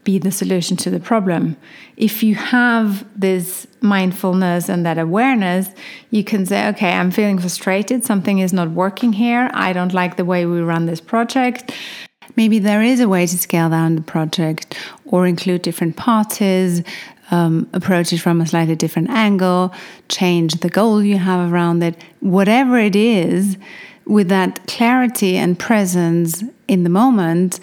be 0.06 0.18
the 0.18 0.30
solution 0.30 0.76
to 0.78 0.88
the 0.88 1.00
problem. 1.00 1.56
If 1.96 2.22
you 2.22 2.36
have 2.36 3.04
this 3.20 3.66
mindfulness 3.80 4.70
and 4.70 4.86
that 4.86 4.98
awareness, 4.98 5.68
you 6.10 6.22
can 6.24 6.46
say, 6.46 6.68
okay, 6.68 6.92
I'm 6.92 7.10
feeling 7.10 7.38
frustrated. 7.38 8.04
Something 8.04 8.38
is 8.38 8.52
not 8.52 8.70
working 8.70 9.12
here. 9.12 9.50
I 9.52 9.74
don't 9.74 9.92
like 9.92 10.16
the 10.16 10.24
way 10.24 10.46
we 10.46 10.60
run 10.60 10.86
this 10.86 11.00
project. 11.00 11.72
Maybe 12.36 12.58
there 12.60 12.82
is 12.82 13.00
a 13.00 13.08
way 13.08 13.26
to 13.26 13.36
scale 13.36 13.68
down 13.68 13.96
the 13.96 14.02
project 14.02 14.78
or 15.06 15.26
include 15.26 15.62
different 15.62 15.96
parties, 15.96 16.82
um, 17.32 17.68
approach 17.72 18.12
it 18.12 18.18
from 18.18 18.40
a 18.40 18.46
slightly 18.46 18.76
different 18.76 19.10
angle, 19.10 19.74
change 20.08 20.54
the 20.60 20.68
goal 20.68 21.02
you 21.02 21.18
have 21.18 21.52
around 21.52 21.82
it. 21.82 22.00
Whatever 22.20 22.78
it 22.78 22.94
is, 22.94 23.56
with 24.06 24.28
that 24.28 24.64
clarity 24.68 25.36
and 25.36 25.58
presence 25.58 26.44
in 26.68 26.84
the 26.84 26.90
moment, 26.90 27.58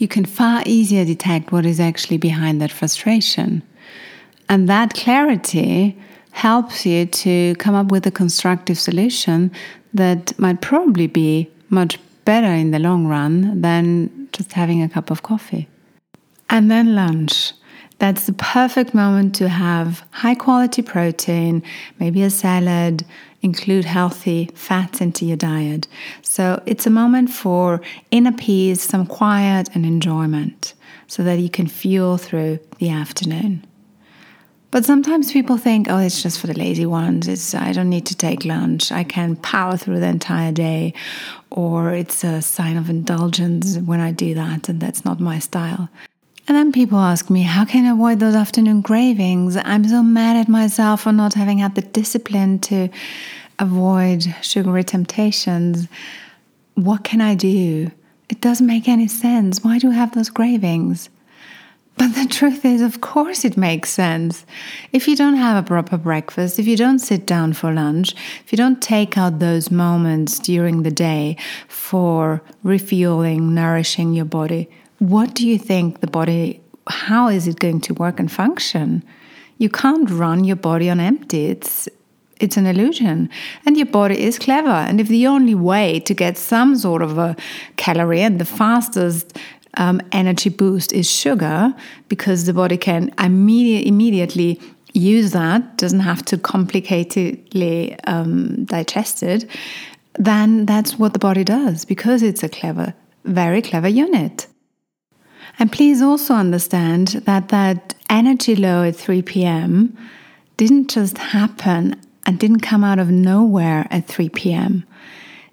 you 0.00 0.08
can 0.08 0.24
far 0.24 0.62
easier 0.64 1.04
detect 1.04 1.52
what 1.52 1.66
is 1.66 1.78
actually 1.78 2.16
behind 2.16 2.60
that 2.60 2.72
frustration. 2.72 3.62
And 4.48 4.66
that 4.66 4.94
clarity 4.94 5.96
helps 6.32 6.86
you 6.86 7.04
to 7.04 7.54
come 7.56 7.74
up 7.74 7.92
with 7.92 8.06
a 8.06 8.10
constructive 8.10 8.78
solution 8.78 9.52
that 9.92 10.36
might 10.38 10.62
probably 10.62 11.06
be 11.06 11.50
much 11.68 11.98
better 12.24 12.46
in 12.46 12.70
the 12.70 12.78
long 12.78 13.06
run 13.06 13.60
than 13.60 14.28
just 14.32 14.54
having 14.54 14.82
a 14.82 14.88
cup 14.88 15.10
of 15.10 15.22
coffee. 15.22 15.68
And 16.48 16.70
then 16.70 16.94
lunch. 16.94 17.52
That's 17.98 18.24
the 18.24 18.32
perfect 18.32 18.94
moment 18.94 19.34
to 19.34 19.48
have 19.50 20.02
high 20.12 20.34
quality 20.34 20.80
protein, 20.80 21.62
maybe 21.98 22.22
a 22.22 22.30
salad, 22.30 23.04
include 23.42 23.84
healthy 23.84 24.50
fats 24.54 25.00
into 25.00 25.24
your 25.24 25.36
diet. 25.36 25.88
So 26.22 26.62
it's 26.66 26.86
a 26.86 26.90
moment 26.90 27.30
for 27.30 27.80
inner 28.10 28.32
peace, 28.32 28.82
some 28.82 29.06
quiet 29.06 29.68
and 29.74 29.86
enjoyment 29.86 30.74
so 31.06 31.22
that 31.24 31.38
you 31.38 31.50
can 31.50 31.66
fuel 31.66 32.18
through 32.18 32.60
the 32.78 32.90
afternoon. 32.90 33.64
But 34.70 34.84
sometimes 34.84 35.32
people 35.32 35.56
think, 35.56 35.88
oh, 35.90 35.98
it's 35.98 36.22
just 36.22 36.38
for 36.38 36.46
the 36.46 36.56
lazy 36.56 36.86
ones. 36.86 37.26
It's 37.26 37.54
I 37.54 37.72
don't 37.72 37.90
need 37.90 38.06
to 38.06 38.16
take 38.16 38.44
lunch. 38.44 38.92
I 38.92 39.02
can 39.02 39.34
power 39.34 39.76
through 39.76 39.98
the 39.98 40.06
entire 40.06 40.52
day, 40.52 40.94
or 41.50 41.92
it's 41.92 42.22
a 42.22 42.40
sign 42.40 42.76
of 42.76 42.88
indulgence 42.88 43.78
when 43.78 43.98
I 43.98 44.12
do 44.12 44.32
that, 44.34 44.68
and 44.68 44.78
that's 44.78 45.04
not 45.04 45.18
my 45.18 45.40
style. 45.40 45.88
And 46.48 46.56
then 46.56 46.72
people 46.72 46.98
ask 46.98 47.30
me, 47.30 47.42
how 47.42 47.64
can 47.64 47.86
I 47.86 47.92
avoid 47.92 48.18
those 48.18 48.34
afternoon 48.34 48.82
cravings? 48.82 49.56
I'm 49.56 49.86
so 49.86 50.02
mad 50.02 50.36
at 50.36 50.48
myself 50.48 51.02
for 51.02 51.12
not 51.12 51.34
having 51.34 51.58
had 51.58 51.74
the 51.74 51.82
discipline 51.82 52.58
to 52.60 52.88
avoid 53.58 54.34
sugary 54.42 54.82
temptations. 54.82 55.86
What 56.74 57.04
can 57.04 57.20
I 57.20 57.34
do? 57.34 57.90
It 58.28 58.40
doesn't 58.40 58.66
make 58.66 58.88
any 58.88 59.06
sense. 59.06 59.62
Why 59.62 59.78
do 59.78 59.90
I 59.90 59.94
have 59.94 60.14
those 60.14 60.30
cravings? 60.30 61.08
But 61.96 62.14
the 62.14 62.26
truth 62.26 62.64
is, 62.64 62.80
of 62.80 63.02
course, 63.02 63.44
it 63.44 63.58
makes 63.58 63.90
sense. 63.90 64.46
If 64.90 65.06
you 65.06 65.14
don't 65.14 65.36
have 65.36 65.62
a 65.62 65.66
proper 65.66 65.98
breakfast, 65.98 66.58
if 66.58 66.66
you 66.66 66.76
don't 66.76 66.98
sit 66.98 67.26
down 67.26 67.52
for 67.52 67.72
lunch, 67.72 68.14
if 68.42 68.52
you 68.52 68.56
don't 68.56 68.80
take 68.80 69.18
out 69.18 69.38
those 69.38 69.70
moments 69.70 70.38
during 70.38 70.82
the 70.82 70.90
day 70.90 71.36
for 71.68 72.40
refueling, 72.62 73.54
nourishing 73.54 74.14
your 74.14 74.24
body, 74.24 74.70
what 75.00 75.34
do 75.34 75.48
you 75.48 75.58
think 75.58 76.00
the 76.00 76.06
body, 76.06 76.60
how 76.86 77.28
is 77.28 77.48
it 77.48 77.58
going 77.58 77.80
to 77.80 77.94
work 77.94 78.20
and 78.20 78.30
function? 78.30 79.02
You 79.58 79.68
can't 79.68 80.08
run 80.10 80.44
your 80.44 80.56
body 80.56 80.88
on 80.88 81.00
empty. 81.00 81.46
It's 81.46 81.88
it's 82.38 82.56
an 82.56 82.66
illusion. 82.66 83.28
And 83.66 83.76
your 83.76 83.86
body 83.86 84.18
is 84.18 84.38
clever. 84.38 84.70
And 84.70 84.98
if 84.98 85.08
the 85.08 85.26
only 85.26 85.54
way 85.54 86.00
to 86.00 86.14
get 86.14 86.38
some 86.38 86.74
sort 86.74 87.02
of 87.02 87.18
a 87.18 87.36
calorie 87.76 88.22
and 88.22 88.38
the 88.38 88.46
fastest 88.46 89.36
um, 89.76 90.00
energy 90.12 90.48
boost 90.48 90.90
is 90.94 91.10
sugar, 91.10 91.74
because 92.08 92.46
the 92.46 92.54
body 92.54 92.78
can 92.78 93.12
immediate, 93.18 93.86
immediately 93.86 94.58
use 94.94 95.32
that, 95.32 95.76
doesn't 95.76 96.00
have 96.00 96.24
to 96.26 96.38
complicatedly 96.38 97.98
um, 98.06 98.64
digest 98.64 99.22
it, 99.22 99.44
then 100.14 100.64
that's 100.64 100.98
what 100.98 101.12
the 101.12 101.18
body 101.18 101.44
does 101.44 101.84
because 101.84 102.22
it's 102.22 102.42
a 102.42 102.48
clever, 102.48 102.94
very 103.24 103.60
clever 103.60 103.88
unit. 103.88 104.46
And 105.58 105.70
please 105.70 106.00
also 106.00 106.34
understand 106.34 107.08
that 107.26 107.48
that 107.48 107.94
energy 108.08 108.56
low 108.56 108.82
at 108.84 108.96
3 108.96 109.22
p.m. 109.22 109.96
didn't 110.56 110.90
just 110.90 111.18
happen 111.18 112.00
and 112.26 112.38
didn't 112.38 112.60
come 112.60 112.84
out 112.84 112.98
of 112.98 113.10
nowhere 113.10 113.86
at 113.90 114.06
3 114.06 114.28
p.m. 114.30 114.84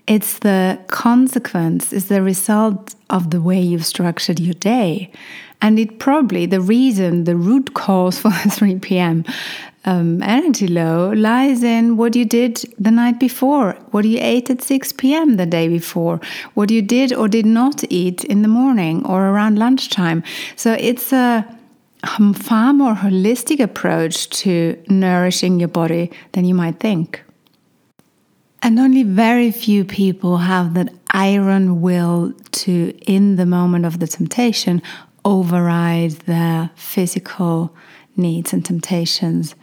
It's 0.07 0.39
the 0.39 0.79
consequence, 0.87 1.91
is 1.91 2.07
the 2.07 2.21
result 2.21 2.95
of 3.09 3.29
the 3.29 3.41
way 3.41 3.59
you've 3.59 3.85
structured 3.85 4.39
your 4.39 4.53
day. 4.53 5.11
And 5.61 5.79
it 5.79 5.99
probably 5.99 6.45
the 6.45 6.61
reason, 6.61 7.25
the 7.25 7.35
root 7.35 7.73
cause 7.73 8.19
for 8.21 8.29
the 8.29 8.49
3 8.49 8.79
p.m. 8.79 9.25
Um, 9.87 10.21
energy 10.21 10.67
low 10.67 11.13
lies 11.13 11.63
in 11.63 11.95
what 11.95 12.13
you 12.13 12.25
did 12.25 12.61
the 12.77 12.91
night 12.91 13.21
before, 13.21 13.77
what 13.91 14.03
you 14.03 14.19
ate 14.21 14.49
at 14.49 14.61
6 14.61 14.91
p.m. 14.91 15.37
the 15.37 15.45
day 15.45 15.69
before, 15.69 16.19
what 16.55 16.69
you 16.69 16.81
did 16.81 17.13
or 17.13 17.29
did 17.29 17.45
not 17.45 17.85
eat 17.89 18.25
in 18.25 18.41
the 18.41 18.49
morning 18.49 19.05
or 19.05 19.29
around 19.29 19.57
lunchtime. 19.57 20.23
So 20.57 20.73
it's 20.73 21.13
a 21.13 21.47
far 22.35 22.73
more 22.73 22.95
holistic 22.95 23.61
approach 23.61 24.27
to 24.41 24.77
nourishing 24.89 25.57
your 25.57 25.69
body 25.69 26.11
than 26.33 26.43
you 26.43 26.53
might 26.53 26.81
think. 26.81 27.23
And 28.61 28.79
only 28.79 29.03
very 29.03 29.51
few 29.51 29.85
people 29.85 30.39
have 30.39 30.73
that 30.73 30.93
iron 31.11 31.79
will 31.79 32.33
to, 32.51 32.93
in 33.05 33.37
the 33.37 33.45
moment 33.45 33.85
of 33.85 33.99
the 33.99 34.07
temptation, 34.07 34.81
override 35.23 36.11
their 36.27 36.71
physical 36.75 37.73
needs 38.17 38.53
and 38.53 38.63
temptations. 38.63 39.55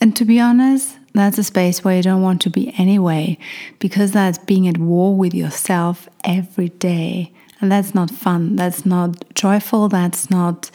And 0.00 0.16
to 0.16 0.24
be 0.24 0.40
honest, 0.40 0.98
that's 1.14 1.38
a 1.38 1.44
space 1.44 1.84
where 1.84 1.96
you 1.96 2.02
don't 2.02 2.22
want 2.22 2.40
to 2.42 2.50
be 2.50 2.74
anyway, 2.78 3.38
because 3.78 4.12
that's 4.12 4.38
being 4.38 4.66
at 4.66 4.78
war 4.78 5.14
with 5.14 5.34
yourself 5.34 6.08
every 6.24 6.70
day. 6.70 7.32
And 7.60 7.70
that's 7.70 7.94
not 7.94 8.10
fun. 8.10 8.56
That's 8.56 8.84
not 8.84 9.34
joyful. 9.34 9.88
That's 9.88 10.30
not 10.30 10.70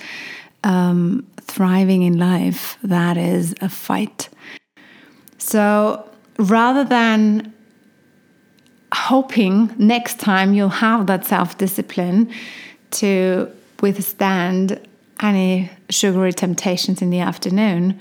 um, 0.63 1.27
thriving 1.41 2.03
in 2.03 2.17
life. 2.17 2.77
That 2.83 3.17
is 3.17 3.55
a 3.61 3.67
fight. 3.67 4.29
So 5.37 6.07
rather 6.37 6.83
than 6.83 7.53
hoping 8.93 9.73
next 9.77 10.19
time 10.19 10.53
you'll 10.53 10.69
have 10.69 11.07
that 11.07 11.25
self 11.25 11.57
discipline 11.57 12.31
to 12.91 13.51
withstand 13.81 14.79
any 15.19 15.69
sugary 15.89 16.33
temptations 16.33 17.01
in 17.01 17.09
the 17.09 17.19
afternoon, 17.19 17.99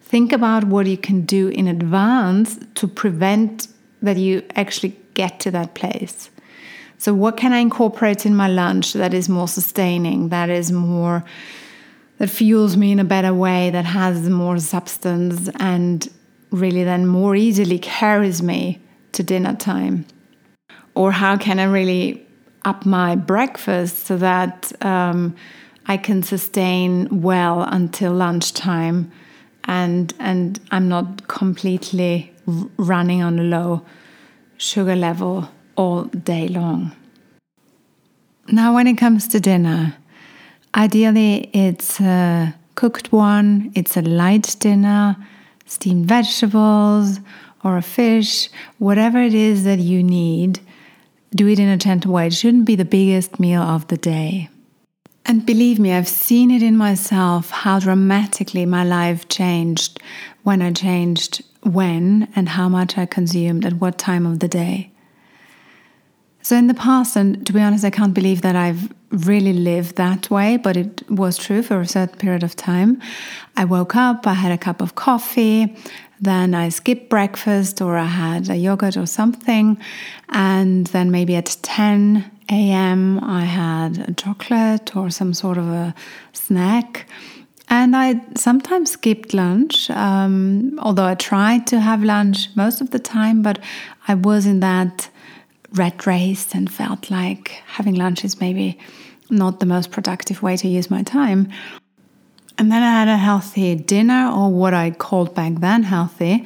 think 0.00 0.32
about 0.32 0.64
what 0.64 0.86
you 0.86 0.96
can 0.96 1.22
do 1.22 1.48
in 1.48 1.68
advance 1.68 2.58
to 2.74 2.86
prevent 2.88 3.68
that 4.02 4.16
you 4.16 4.42
actually 4.54 4.96
get 5.14 5.40
to 5.40 5.50
that 5.50 5.74
place. 5.74 6.30
So, 6.98 7.14
what 7.14 7.36
can 7.36 7.52
I 7.52 7.58
incorporate 7.58 8.26
in 8.26 8.34
my 8.34 8.48
lunch 8.48 8.92
that 8.94 9.14
is 9.14 9.28
more 9.28 9.48
sustaining, 9.48 10.30
that 10.30 10.50
is 10.50 10.72
more, 10.72 11.24
that 12.18 12.28
fuels 12.28 12.76
me 12.76 12.90
in 12.90 12.98
a 12.98 13.04
better 13.04 13.32
way, 13.32 13.70
that 13.70 13.84
has 13.84 14.28
more 14.28 14.58
substance, 14.58 15.48
and 15.60 16.08
really 16.50 16.82
then 16.82 17.06
more 17.06 17.36
easily 17.36 17.78
carries 17.78 18.42
me 18.42 18.80
to 19.12 19.22
dinner 19.22 19.54
time? 19.54 20.06
Or 20.94 21.12
how 21.12 21.36
can 21.36 21.60
I 21.60 21.64
really 21.64 22.26
up 22.64 22.84
my 22.84 23.14
breakfast 23.14 24.06
so 24.06 24.16
that 24.16 24.72
um, 24.84 25.36
I 25.88 25.96
can 25.96 26.22
sustain 26.22 27.22
well 27.22 27.62
until 27.62 28.12
lunchtime, 28.12 29.10
and 29.64 30.12
and 30.18 30.60
I'm 30.70 30.88
not 30.88 31.26
completely 31.28 32.32
running 32.76 33.22
on 33.22 33.38
a 33.38 33.42
low 33.42 33.82
sugar 34.58 34.94
level 34.94 35.48
all 35.76 36.04
day 36.04 36.48
long. 36.48 36.92
Now, 38.50 38.74
when 38.74 38.86
it 38.86 38.96
comes 38.96 39.28
to 39.28 39.40
dinner, 39.40 39.96
ideally 40.74 41.50
it's 41.52 42.00
a 42.00 42.54
cooked 42.74 43.12
one, 43.12 43.72
it's 43.74 43.96
a 43.96 44.02
light 44.02 44.56
dinner, 44.60 45.16
steamed 45.66 46.06
vegetables 46.06 47.20
or 47.64 47.76
a 47.76 47.82
fish, 47.82 48.48
whatever 48.78 49.18
it 49.20 49.34
is 49.34 49.64
that 49.64 49.78
you 49.78 50.02
need 50.02 50.60
do 51.34 51.46
it 51.46 51.58
in 51.58 51.68
a 51.68 51.76
gentle 51.76 52.12
way. 52.12 52.26
It 52.28 52.34
shouldn't 52.34 52.64
be 52.64 52.76
the 52.76 52.84
biggest 52.84 53.38
meal 53.38 53.62
of 53.62 53.86
the 53.88 53.96
day. 53.96 54.48
And 55.28 55.44
believe 55.44 55.78
me, 55.78 55.92
I've 55.92 56.08
seen 56.08 56.50
it 56.50 56.62
in 56.62 56.78
myself 56.78 57.50
how 57.50 57.78
dramatically 57.78 58.64
my 58.64 58.82
life 58.82 59.28
changed 59.28 60.00
when 60.42 60.62
I 60.62 60.72
changed 60.72 61.44
when 61.62 62.28
and 62.34 62.48
how 62.48 62.70
much 62.70 62.96
I 62.96 63.04
consumed 63.04 63.66
at 63.66 63.74
what 63.74 63.98
time 63.98 64.24
of 64.24 64.38
the 64.38 64.48
day. 64.48 64.90
So, 66.40 66.56
in 66.56 66.66
the 66.66 66.72
past, 66.72 67.14
and 67.14 67.46
to 67.46 67.52
be 67.52 67.60
honest, 67.60 67.84
I 67.84 67.90
can't 67.90 68.14
believe 68.14 68.40
that 68.40 68.56
I've 68.56 68.90
really 69.10 69.52
lived 69.52 69.96
that 69.96 70.30
way, 70.30 70.56
but 70.56 70.78
it 70.78 71.10
was 71.10 71.36
true 71.36 71.62
for 71.62 71.78
a 71.78 71.86
certain 71.86 72.18
period 72.18 72.42
of 72.42 72.56
time. 72.56 72.98
I 73.54 73.66
woke 73.66 73.94
up, 73.96 74.26
I 74.26 74.32
had 74.32 74.50
a 74.50 74.56
cup 74.56 74.80
of 74.80 74.94
coffee, 74.94 75.76
then 76.20 76.54
I 76.54 76.68
skipped 76.68 77.08
breakfast 77.08 77.80
or 77.80 77.96
I 77.96 78.06
had 78.06 78.50
a 78.50 78.56
yogurt 78.56 78.96
or 78.96 79.06
something. 79.06 79.78
And 80.30 80.86
then 80.88 81.10
maybe 81.10 81.36
at 81.36 81.56
10 81.62 82.30
a.m., 82.50 83.20
I 83.22 83.44
had 83.44 84.08
a 84.08 84.12
chocolate 84.14 84.96
or 84.96 85.10
some 85.10 85.34
sort 85.34 85.58
of 85.58 85.68
a 85.68 85.94
snack. 86.32 87.06
And 87.70 87.94
I 87.94 88.20
sometimes 88.34 88.92
skipped 88.92 89.34
lunch, 89.34 89.90
um, 89.90 90.78
although 90.80 91.04
I 91.04 91.14
tried 91.14 91.66
to 91.68 91.80
have 91.80 92.02
lunch 92.02 92.48
most 92.56 92.80
of 92.80 92.90
the 92.90 92.98
time, 92.98 93.42
but 93.42 93.58
I 94.06 94.14
was 94.14 94.46
in 94.46 94.60
that 94.60 95.10
rat 95.72 96.06
race 96.06 96.54
and 96.54 96.72
felt 96.72 97.10
like 97.10 97.62
having 97.66 97.94
lunch 97.94 98.24
is 98.24 98.40
maybe 98.40 98.78
not 99.28 99.60
the 99.60 99.66
most 99.66 99.90
productive 99.90 100.42
way 100.42 100.56
to 100.56 100.66
use 100.66 100.90
my 100.90 101.02
time. 101.02 101.52
And 102.58 102.72
then 102.72 102.82
I 102.82 102.90
had 102.90 103.06
a 103.08 103.16
healthy 103.16 103.76
dinner, 103.76 104.30
or 104.34 104.50
what 104.50 104.74
I 104.74 104.90
called 104.90 105.32
back 105.32 105.54
then 105.60 105.84
healthy, 105.84 106.44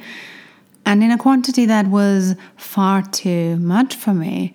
and 0.85 1.03
in 1.03 1.09
a 1.09 1.17
quantity 1.17 1.65
that 1.65 1.87
was 1.87 2.35
far 2.55 3.01
too 3.01 3.55
much 3.57 3.95
for 3.95 4.13
me. 4.13 4.53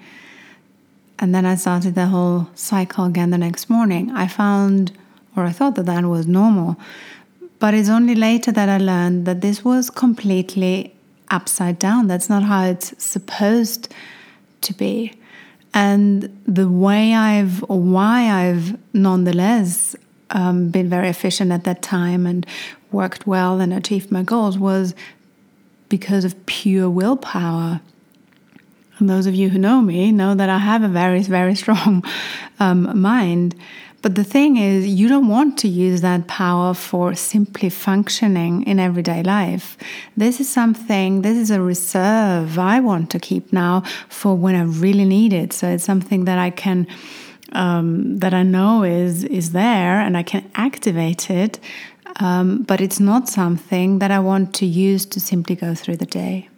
And 1.18 1.34
then 1.34 1.44
I 1.44 1.56
started 1.56 1.96
the 1.96 2.06
whole 2.06 2.48
cycle 2.54 3.06
again 3.06 3.30
the 3.30 3.38
next 3.38 3.68
morning. 3.68 4.12
I 4.12 4.28
found, 4.28 4.92
or 5.34 5.42
I 5.44 5.50
thought 5.50 5.74
that 5.74 5.86
that 5.86 6.04
was 6.04 6.28
normal, 6.28 6.76
but 7.58 7.74
it's 7.74 7.88
only 7.88 8.14
later 8.14 8.52
that 8.52 8.68
I 8.68 8.78
learned 8.78 9.26
that 9.26 9.40
this 9.40 9.64
was 9.64 9.90
completely 9.90 10.94
upside 11.28 11.80
down. 11.80 12.06
That's 12.06 12.28
not 12.28 12.44
how 12.44 12.66
it's 12.66 12.94
supposed 13.02 13.92
to 14.60 14.74
be. 14.74 15.12
And 15.74 16.30
the 16.46 16.68
way 16.68 17.14
I've, 17.14 17.64
or 17.68 17.80
why 17.80 18.30
I've 18.30 18.78
nonetheless 18.94 19.96
um, 20.30 20.70
been 20.70 20.88
very 20.88 21.08
efficient 21.08 21.52
at 21.52 21.64
that 21.64 21.82
time 21.82 22.26
and 22.26 22.46
worked 22.92 23.26
well 23.26 23.60
and 23.60 23.72
achieved 23.72 24.10
my 24.10 24.22
goals 24.22 24.58
was 24.58 24.94
because 25.88 26.24
of 26.24 26.46
pure 26.46 26.90
willpower. 26.90 27.80
And 28.98 29.08
those 29.08 29.26
of 29.26 29.34
you 29.34 29.48
who 29.48 29.58
know 29.58 29.80
me 29.80 30.10
know 30.12 30.34
that 30.34 30.48
I 30.48 30.58
have 30.58 30.82
a 30.82 30.88
very, 30.88 31.22
very 31.22 31.54
strong 31.62 32.04
um, 32.58 33.00
mind. 33.00 33.54
But 34.00 34.14
the 34.14 34.24
thing 34.24 34.56
is, 34.56 34.86
you 34.86 35.08
don't 35.08 35.26
want 35.26 35.58
to 35.58 35.68
use 35.68 36.02
that 36.02 36.28
power 36.28 36.72
for 36.72 37.14
simply 37.14 37.68
functioning 37.68 38.62
in 38.62 38.78
everyday 38.78 39.24
life. 39.24 39.76
This 40.16 40.38
is 40.38 40.48
something, 40.48 41.22
this 41.22 41.36
is 41.36 41.50
a 41.50 41.60
reserve 41.60 42.60
I 42.60 42.78
want 42.78 43.10
to 43.10 43.18
keep 43.18 43.52
now 43.52 43.82
for 44.08 44.36
when 44.36 44.54
I 44.54 44.62
really 44.62 45.04
need 45.04 45.32
it. 45.32 45.52
So 45.52 45.68
it's 45.68 45.82
something 45.82 46.26
that 46.26 46.38
I 46.38 46.50
can 46.50 46.86
um, 47.52 48.18
that 48.18 48.34
I 48.34 48.42
know 48.42 48.84
is 48.84 49.24
is 49.24 49.52
there 49.52 50.00
and 50.00 50.16
I 50.16 50.22
can 50.22 50.50
activate 50.54 51.30
it, 51.30 51.58
um, 52.16 52.62
but 52.62 52.80
it's 52.80 53.00
not 53.00 53.28
something 53.28 53.98
that 53.98 54.10
I 54.10 54.18
want 54.18 54.54
to 54.54 54.66
use 54.66 55.06
to 55.06 55.20
simply 55.20 55.56
go 55.56 55.74
through 55.74 55.96
the 55.96 56.06
day. 56.06 56.48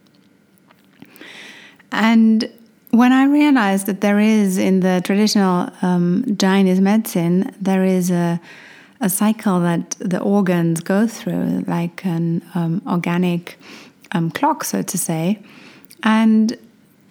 And 1.92 2.50
when 2.90 3.12
I 3.12 3.24
realized 3.24 3.86
that 3.86 4.00
there 4.00 4.18
is 4.18 4.58
in 4.58 4.80
the 4.80 5.00
traditional 5.04 5.70
um, 5.82 6.36
Chinese 6.38 6.80
medicine, 6.80 7.54
there 7.60 7.84
is 7.84 8.10
a 8.10 8.40
a 9.00 9.08
cycle 9.08 9.60
that 9.60 9.96
the 9.98 10.20
organs 10.20 10.80
go 10.80 11.06
through, 11.06 11.64
like 11.66 12.04
an 12.04 12.42
um, 12.54 12.82
organic 12.86 13.58
um, 14.12 14.30
clock, 14.30 14.62
so 14.62 14.82
to 14.82 14.98
say, 14.98 15.42
and 16.02 16.56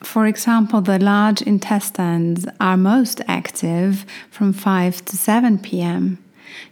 for 0.01 0.25
example, 0.25 0.82
the 0.82 1.00
large 1.00 1.41
intestines 1.41 2.46
are 2.60 2.77
most 2.77 3.22
active 3.27 4.06
from 4.29 4.53
5 4.53 5.06
to 5.06 5.18
7 5.18 5.60
p.m. 5.60 6.24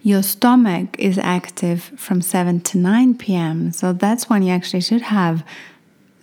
Your 0.02 0.24
stomach 0.24 0.96
is 0.98 1.18
active 1.18 1.84
from 1.98 2.22
7 2.22 2.62
to 2.62 2.78
9 2.78 3.18
p.m. 3.18 3.72
So 3.72 3.94
that's 3.94 4.30
when 4.30 4.44
you 4.44 4.54
actually 4.54 4.82
should 4.82 5.02
have 5.02 5.44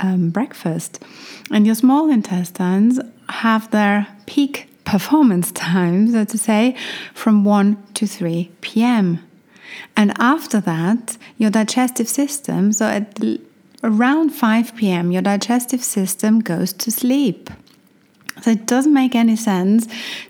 um, 0.01 0.31
breakfast. 0.31 1.03
And 1.51 1.67
your 1.67 1.75
small 1.75 2.11
intestines 2.11 2.99
have 3.29 3.71
their 3.71 4.07
peak 4.27 4.69
performance 4.85 5.53
time, 5.53 6.11
so 6.11 6.25
to 6.25 6.39
say, 6.39 6.77
from 7.13 7.45
1 7.45 7.83
to 7.95 8.07
3 8.07 8.51
p.m. 8.61 9.21
And 9.97 10.13
after 10.19 10.61
that, 10.61 11.17
your 11.37 11.51
digestive 11.51 12.09
system, 12.09 12.73
so 12.73 12.87
at 12.87 13.19
around 13.85 14.31
5 14.31 14.75
p.m., 14.77 15.13
your 15.13 15.23
digestive 15.23 15.85
system 15.85 16.41
goes 16.41 16.73
to 16.73 16.91
sleep. 16.91 17.51
So 18.41 18.51
it 18.51 18.67
doesn't 18.67 18.93
make 18.93 19.15
any 19.15 19.37
sense 19.37 19.87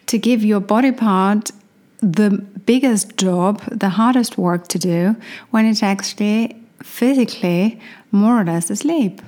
to 0.06 0.18
give 0.18 0.44
your 0.44 0.60
body 0.60 0.92
part 0.92 1.50
the 2.00 2.30
biggest 2.66 3.16
job, 3.16 3.62
the 3.70 3.88
hardest 3.90 4.36
work 4.36 4.68
to 4.68 4.78
do, 4.78 5.16
when 5.50 5.64
it's 5.64 5.82
actually 5.82 6.60
physically 6.82 7.80
more 8.12 8.40
or 8.40 8.44
less 8.44 8.68
asleep. 8.68 9.22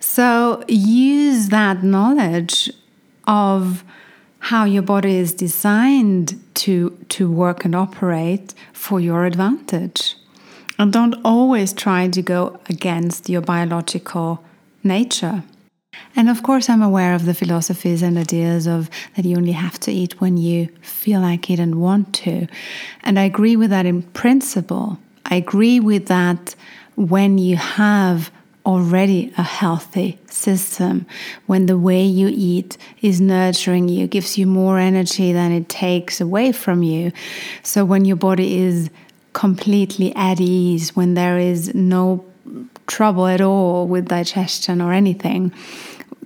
So 0.00 0.64
use 0.68 1.48
that 1.48 1.82
knowledge 1.82 2.70
of 3.26 3.84
how 4.38 4.64
your 4.64 4.82
body 4.82 5.16
is 5.16 5.32
designed 5.32 6.40
to, 6.54 6.90
to 7.10 7.30
work 7.30 7.64
and 7.64 7.74
operate 7.74 8.54
for 8.72 9.00
your 9.00 9.24
advantage. 9.24 10.16
And 10.82 10.92
don't 10.92 11.14
always 11.24 11.72
try 11.72 12.08
to 12.08 12.22
go 12.22 12.58
against 12.68 13.28
your 13.28 13.40
biological 13.40 14.42
nature. 14.82 15.44
And 16.16 16.28
of 16.28 16.42
course, 16.42 16.68
I'm 16.68 16.82
aware 16.82 17.14
of 17.14 17.24
the 17.24 17.34
philosophies 17.34 18.02
and 18.02 18.18
ideas 18.18 18.66
of 18.66 18.90
that 19.14 19.24
you 19.24 19.36
only 19.36 19.52
have 19.52 19.78
to 19.78 19.92
eat 19.92 20.20
when 20.20 20.36
you 20.36 20.70
feel 20.80 21.20
like 21.20 21.48
it 21.50 21.60
and 21.60 21.76
want 21.76 22.12
to. 22.24 22.48
And 23.04 23.16
I 23.16 23.22
agree 23.22 23.54
with 23.54 23.70
that 23.70 23.86
in 23.86 24.02
principle. 24.02 24.98
I 25.24 25.36
agree 25.36 25.78
with 25.78 26.06
that 26.06 26.56
when 26.96 27.38
you 27.38 27.54
have 27.54 28.32
already 28.66 29.32
a 29.38 29.42
healthy 29.44 30.18
system, 30.26 31.06
when 31.46 31.66
the 31.66 31.78
way 31.78 32.02
you 32.02 32.28
eat 32.32 32.76
is 33.02 33.20
nurturing 33.20 33.88
you, 33.88 34.08
gives 34.08 34.36
you 34.36 34.48
more 34.48 34.80
energy 34.80 35.32
than 35.32 35.52
it 35.52 35.68
takes 35.68 36.20
away 36.20 36.50
from 36.50 36.82
you. 36.82 37.12
So 37.62 37.84
when 37.84 38.04
your 38.04 38.16
body 38.16 38.58
is 38.58 38.90
completely 39.32 40.14
at 40.14 40.40
ease, 40.40 40.94
when 40.94 41.14
there 41.14 41.38
is 41.38 41.74
no 41.74 42.24
trouble 42.86 43.26
at 43.26 43.40
all 43.40 43.86
with 43.86 44.08
digestion 44.08 44.80
or 44.80 44.92
anything, 44.92 45.52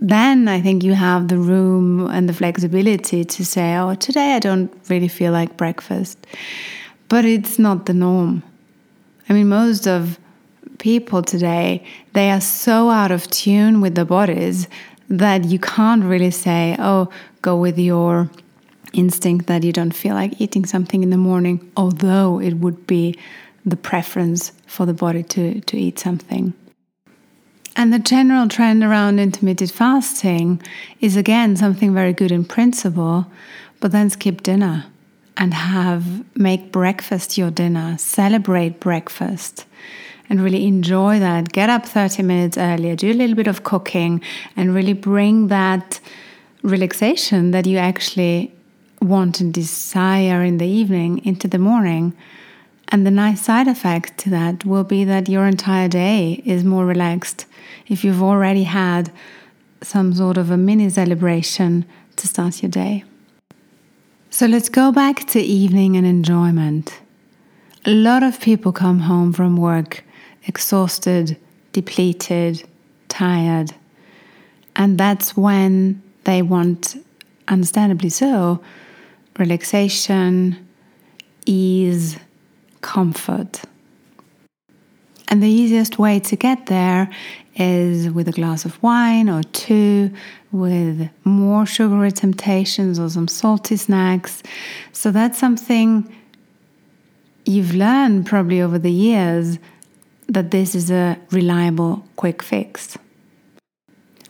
then 0.01 0.49
I 0.49 0.61
think 0.61 0.83
you 0.83 0.95
have 0.95 1.29
the 1.29 1.39
room 1.39 2.07
and 2.09 2.29
the 2.29 2.35
flexibility 2.35 3.25
to 3.25 3.45
say, 3.45 3.77
oh, 3.77 3.95
today 3.95 4.35
I 4.35 4.39
don't 4.39 4.73
really 4.89 5.09
feel 5.09 5.33
like 5.33 5.57
breakfast. 5.57 6.27
But 7.09 7.25
it's 7.25 7.59
not 7.59 7.87
the 7.87 7.95
norm. 7.95 8.43
I 9.29 9.33
mean, 9.33 9.49
most 9.49 9.87
of 9.87 10.19
people 10.79 11.23
today, 11.23 11.85
they 12.13 12.31
are 12.31 12.41
so 12.41 12.91
out 12.91 13.11
of 13.11 13.29
tune 13.31 13.81
with 13.81 13.95
their 13.95 14.05
bodies 14.05 14.69
that 15.09 15.45
you 15.45 15.59
can't 15.59 16.05
really 16.05 16.31
say, 16.31 16.77
oh, 16.79 17.09
go 17.43 17.57
with 17.57 17.79
your 17.79 18.29
instinct 18.97 19.47
that 19.47 19.63
you 19.63 19.73
don't 19.73 19.95
feel 19.95 20.15
like 20.15 20.41
eating 20.41 20.65
something 20.65 21.03
in 21.03 21.11
the 21.11 21.17
morning, 21.17 21.71
although 21.77 22.41
it 22.41 22.55
would 22.55 22.87
be 22.87 23.17
the 23.65 23.77
preference 23.77 24.53
for 24.67 24.87
the 24.87 24.95
body 24.95 25.23
to, 25.23 25.61
to 25.61 25.77
eat 25.77 25.99
something. 25.99 26.55
And 27.75 27.93
the 27.93 27.99
general 27.99 28.49
trend 28.49 28.83
around 28.83 29.19
intermittent 29.19 29.71
fasting 29.71 30.63
is 31.01 31.17
again 31.17 31.57
something 31.57 31.93
very 31.93 32.15
good 32.15 32.33
in 32.33 32.45
principle, 32.45 33.27
but 33.81 33.93
then 33.93 34.09
skip 34.09 34.43
dinner 34.43 34.87
and 35.37 35.53
have 35.53 36.25
make 36.37 36.73
breakfast 36.73 37.37
your 37.37 37.51
dinner, 37.51 37.99
celebrate 37.99 38.81
breakfast 38.81 39.67
and 40.31 40.43
really 40.43 40.67
enjoy 40.67 41.19
that. 41.19 41.53
Get 41.53 41.69
up 41.69 41.85
30 41.85 42.23
minutes 42.23 42.57
earlier, 42.57 42.97
do 42.97 43.13
a 43.13 43.15
little 43.15 43.37
bit 43.37 43.47
of 43.47 43.63
cooking 43.63 44.23
and 44.57 44.75
really 44.75 44.95
bring 44.95 45.49
that 45.49 46.01
relaxation 46.63 47.51
that 47.51 47.67
you 47.67 47.77
actually 47.77 48.56
want 49.01 49.41
and 49.41 49.53
desire 49.53 50.43
in 50.43 50.59
the 50.59 50.67
evening 50.67 51.25
into 51.25 51.49
the 51.49 51.59
morning. 51.59 52.17
And 52.89 53.07
the 53.07 53.11
nice 53.11 53.43
side 53.43 53.67
effect 53.67 54.17
to 54.19 54.31
that 54.31 54.65
will 54.65 54.85
be 54.85 55.05
that 55.05 55.29
your 55.29 55.47
entire 55.47 55.89
day 55.89 56.43
is 56.45 56.65
more 56.65 56.87
relaxed 56.87 57.47
if 57.89 58.05
you've 58.05 58.23
already 58.23 58.65
had 58.65 59.11
some 59.83 60.15
sort 60.15 60.37
of 60.37 60.51
a 60.51 60.57
mini 60.57 60.89
celebration 60.89 61.85
to 62.17 62.27
start 62.27 62.63
your 62.63 62.71
day. 62.71 63.05
So 64.31 64.47
let's 64.47 64.69
go 64.69 64.93
back 64.93 65.27
to 65.29 65.41
evening 65.41 65.97
and 65.97 66.07
enjoyment. 66.07 67.01
A 67.85 67.91
lot 67.91 68.23
of 68.23 68.41
people 68.41 68.73
come 68.73 69.01
home 69.01 69.33
from 69.33 69.57
work 69.57 70.05
exhausted, 70.47 71.37
depleted, 71.73 72.69
tired, 73.09 73.73
and 74.75 74.99
that's 74.99 75.37
when 75.37 76.03
they 76.25 76.43
want, 76.43 76.97
understandably 77.49 78.11
so, 78.11 78.61
relaxation, 79.39 80.69
ease, 81.45 82.17
comfort. 82.81 83.63
And 85.29 85.43
the 85.43 85.49
easiest 85.49 85.99
way 85.99 86.21
to 86.21 86.37
get 86.37 86.67
there 86.67 87.11
is 87.57 88.11
with 88.11 88.29
a 88.29 88.33
glass 88.33 88.65
of 88.65 88.81
wine 88.83 89.29
or 89.29 89.43
two, 89.43 90.11
with 90.53 91.09
more 91.25 91.67
sugary 91.67 92.13
temptations 92.13 92.99
or 92.99 93.09
some 93.09 93.29
salty 93.29 93.77
snacks. 93.77 94.43
So 94.93 95.11
that's 95.11 95.39
something 95.39 96.13
you've 97.45 97.75
learned 97.75 98.27
probably 98.27 98.61
over 98.61 98.79
the 98.79 98.93
years 98.93 99.59
that 100.29 100.51
this 100.51 100.75
is 100.75 100.91
a 100.91 101.19
reliable 101.31 102.05
quick 102.17 102.43
fix. 102.43 102.99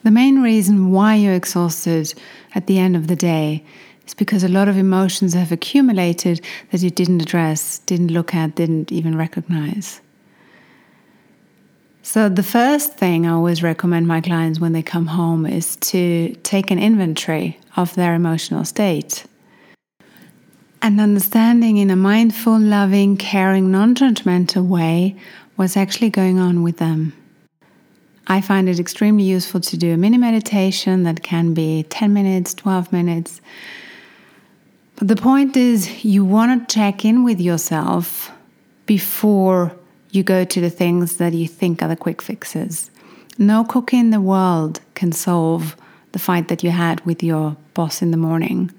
The 0.05 0.11
main 0.11 0.41
reason 0.41 0.93
why 0.93 1.17
you're 1.17 1.35
exhausted 1.35 2.15
at 2.55 2.67
the 2.69 2.79
end 2.79 2.95
of 2.95 3.09
the 3.09 3.17
day 3.17 3.65
is 4.07 4.15
because 4.15 4.45
a 4.45 4.49
lot 4.49 4.69
of 4.69 4.77
emotions 4.77 5.35
have 5.35 5.53
accumulated 5.53 6.41
that 6.71 6.83
you 6.83 6.91
didn't 6.91 7.23
address, 7.23 7.81
didn't 7.81 8.13
look 8.13 8.35
at, 8.35 8.55
didn't 8.55 8.93
even 8.93 9.17
recognize. 9.17 10.01
So, 12.03 12.29
the 12.29 12.45
first 12.45 12.95
thing 12.95 13.27
I 13.27 13.33
always 13.33 13.65
recommend 13.65 14.07
my 14.07 14.21
clients 14.21 14.61
when 14.61 14.73
they 14.73 14.83
come 14.83 15.07
home 15.07 15.45
is 15.45 15.75
to 15.77 16.37
take 16.45 16.71
an 16.71 16.79
inventory 16.79 17.59
of 17.77 17.95
their 17.97 18.15
emotional 18.15 18.65
state. 18.65 19.25
And 20.81 21.01
understanding 21.01 21.79
in 21.79 21.91
a 21.91 21.97
mindful, 21.97 22.61
loving, 22.61 23.17
caring, 23.17 23.73
non 23.73 23.97
judgmental 23.97 24.69
way 24.69 25.17
what's 25.57 25.77
actually 25.77 26.11
going 26.11 26.39
on 26.39 26.63
with 26.63 26.77
them. 26.77 27.13
I 28.29 28.41
find 28.41 28.69
it 28.69 28.79
extremely 28.79 29.25
useful 29.25 29.61
to 29.61 29.77
do 29.77 29.93
a 29.93 29.97
mini 29.97 30.19
meditation 30.19 31.03
that 31.05 31.23
can 31.23 31.55
be 31.55 31.85
10 31.91 32.13
minutes, 32.13 32.55
12 32.55 32.93
minutes. 32.93 33.41
But 34.97 35.09
the 35.09 35.17
point 35.17 35.57
is, 35.57 36.05
you 36.05 36.25
want 36.25 36.69
to 36.69 36.75
check 36.75 37.05
in 37.05 37.23
with 37.23 37.41
yourself 37.41 38.33
before 38.87 39.77
you 40.11 40.23
go 40.23 40.45
to 40.45 40.61
the 40.61 40.71
things 40.71 41.19
that 41.19 41.35
you 41.35 41.47
think 41.47 41.83
are 41.83 41.89
the 41.89 41.97
quick 41.97 42.23
fixes. 42.23 42.91
No 43.39 43.65
cook 43.65 43.93
in 43.93 44.11
the 44.11 44.21
world 44.21 44.81
can 44.95 45.13
solve 45.13 45.77
the 46.13 46.19
fight 46.19 46.49
that 46.49 46.65
you 46.65 46.71
had 46.71 47.05
with 47.05 47.23
your 47.23 47.57
boss 47.75 48.01
in 48.01 48.11
the 48.11 48.17
morning. 48.17 48.73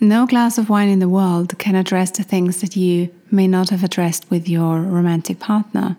No 0.00 0.26
glass 0.26 0.58
of 0.58 0.68
wine 0.68 0.88
in 0.88 0.98
the 0.98 1.08
world 1.08 1.56
can 1.58 1.76
address 1.76 2.10
the 2.10 2.24
things 2.24 2.60
that 2.60 2.74
you 2.74 3.08
may 3.30 3.46
not 3.46 3.70
have 3.70 3.84
addressed 3.84 4.28
with 4.30 4.48
your 4.48 4.80
romantic 4.80 5.38
partner. 5.38 5.96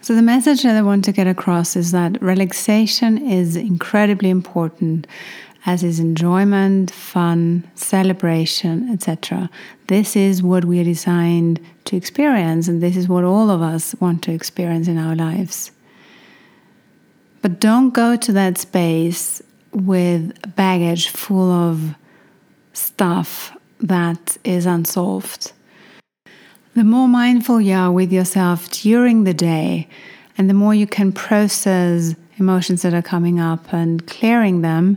So, 0.00 0.14
the 0.14 0.22
message 0.22 0.62
that 0.62 0.76
I 0.76 0.82
want 0.82 1.04
to 1.04 1.12
get 1.12 1.26
across 1.26 1.76
is 1.76 1.92
that 1.92 2.20
relaxation 2.22 3.18
is 3.18 3.54
incredibly 3.54 4.30
important, 4.30 5.06
as 5.66 5.82
is 5.82 6.00
enjoyment, 6.00 6.90
fun, 6.90 7.68
celebration, 7.74 8.88
etc. 8.90 9.50
This 9.88 10.16
is 10.16 10.42
what 10.42 10.64
we 10.64 10.80
are 10.80 10.84
designed 10.84 11.60
to 11.86 11.96
experience, 11.96 12.68
and 12.68 12.82
this 12.82 12.96
is 12.96 13.08
what 13.08 13.24
all 13.24 13.50
of 13.50 13.60
us 13.60 13.94
want 14.00 14.22
to 14.24 14.32
experience 14.32 14.88
in 14.88 14.98
our 14.98 15.14
lives. 15.14 15.72
But 17.42 17.60
don't 17.60 17.90
go 17.90 18.16
to 18.16 18.32
that 18.32 18.58
space 18.58 19.42
with 19.72 20.56
baggage 20.56 21.08
full 21.08 21.50
of 21.50 21.94
stuff 22.72 23.56
that 23.80 24.36
is 24.44 24.66
unsolved. 24.66 25.52
The 26.74 26.84
more 26.84 27.08
mindful 27.08 27.60
you 27.60 27.74
are 27.74 27.92
with 27.92 28.12
yourself 28.12 28.70
during 28.70 29.24
the 29.24 29.34
day, 29.34 29.88
and 30.36 30.48
the 30.48 30.54
more 30.54 30.74
you 30.74 30.86
can 30.86 31.12
process 31.12 32.14
emotions 32.38 32.82
that 32.82 32.94
are 32.94 33.02
coming 33.02 33.40
up 33.40 33.72
and 33.72 34.06
clearing 34.06 34.62
them, 34.62 34.96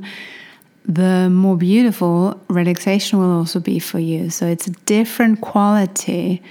the 0.86 1.30
more 1.30 1.58
beautiful 1.58 2.42
relaxation 2.48 3.20
will 3.20 3.32
also 3.32 3.60
be 3.60 3.80
for 3.80 4.00
you. 4.00 4.30
So 4.30 4.48
it's 4.48 4.68
a 4.68 4.72
different 4.72 5.42
quality 5.42 6.42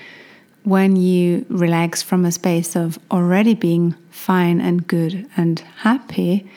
when 0.64 0.97
you 0.97 1.45
relax 1.49 2.03
from 2.03 2.25
a 2.25 2.33
space 2.33 2.77
of 2.77 2.99
already 3.11 3.55
being 3.55 3.95
fine 4.11 4.61
and 4.61 4.87
good 4.87 5.27
and 5.37 5.59
happy 5.79 6.49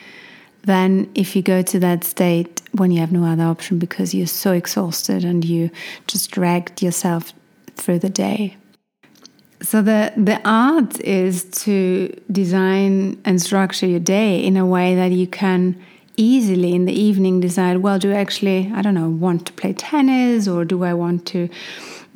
than 0.64 1.10
if 1.14 1.36
you 1.36 1.42
go 1.42 1.62
to 1.62 1.78
that 1.78 2.04
state 2.04 2.62
when 2.72 2.90
you 2.90 3.00
have 3.00 3.12
no 3.12 3.24
other 3.24 3.44
option 3.44 3.78
because 3.78 4.14
you're 4.14 4.26
so 4.26 4.52
exhausted 4.52 5.24
and 5.24 5.44
you 5.44 5.70
just 6.06 6.30
dragged 6.30 6.82
yourself 6.82 7.32
through 7.76 7.98
the 7.98 8.08
day. 8.08 8.56
So 9.62 9.80
the 9.80 10.12
the 10.16 10.40
art 10.44 11.00
is 11.00 11.44
to 11.64 12.14
design 12.30 13.20
and 13.24 13.40
structure 13.40 13.86
your 13.86 14.00
day 14.00 14.44
in 14.44 14.56
a 14.56 14.66
way 14.66 14.94
that 14.94 15.12
you 15.12 15.26
can 15.26 15.80
easily 16.16 16.74
in 16.74 16.84
the 16.84 16.92
evening 16.92 17.40
decide, 17.40 17.78
well, 17.78 17.98
do 17.98 18.12
I 18.12 18.16
actually, 18.16 18.70
I 18.74 18.82
don't 18.82 18.94
know, 18.94 19.08
want 19.08 19.46
to 19.46 19.52
play 19.52 19.72
tennis 19.72 20.48
or 20.48 20.64
do 20.64 20.84
I 20.84 20.94
want 20.94 21.26
to 21.26 21.48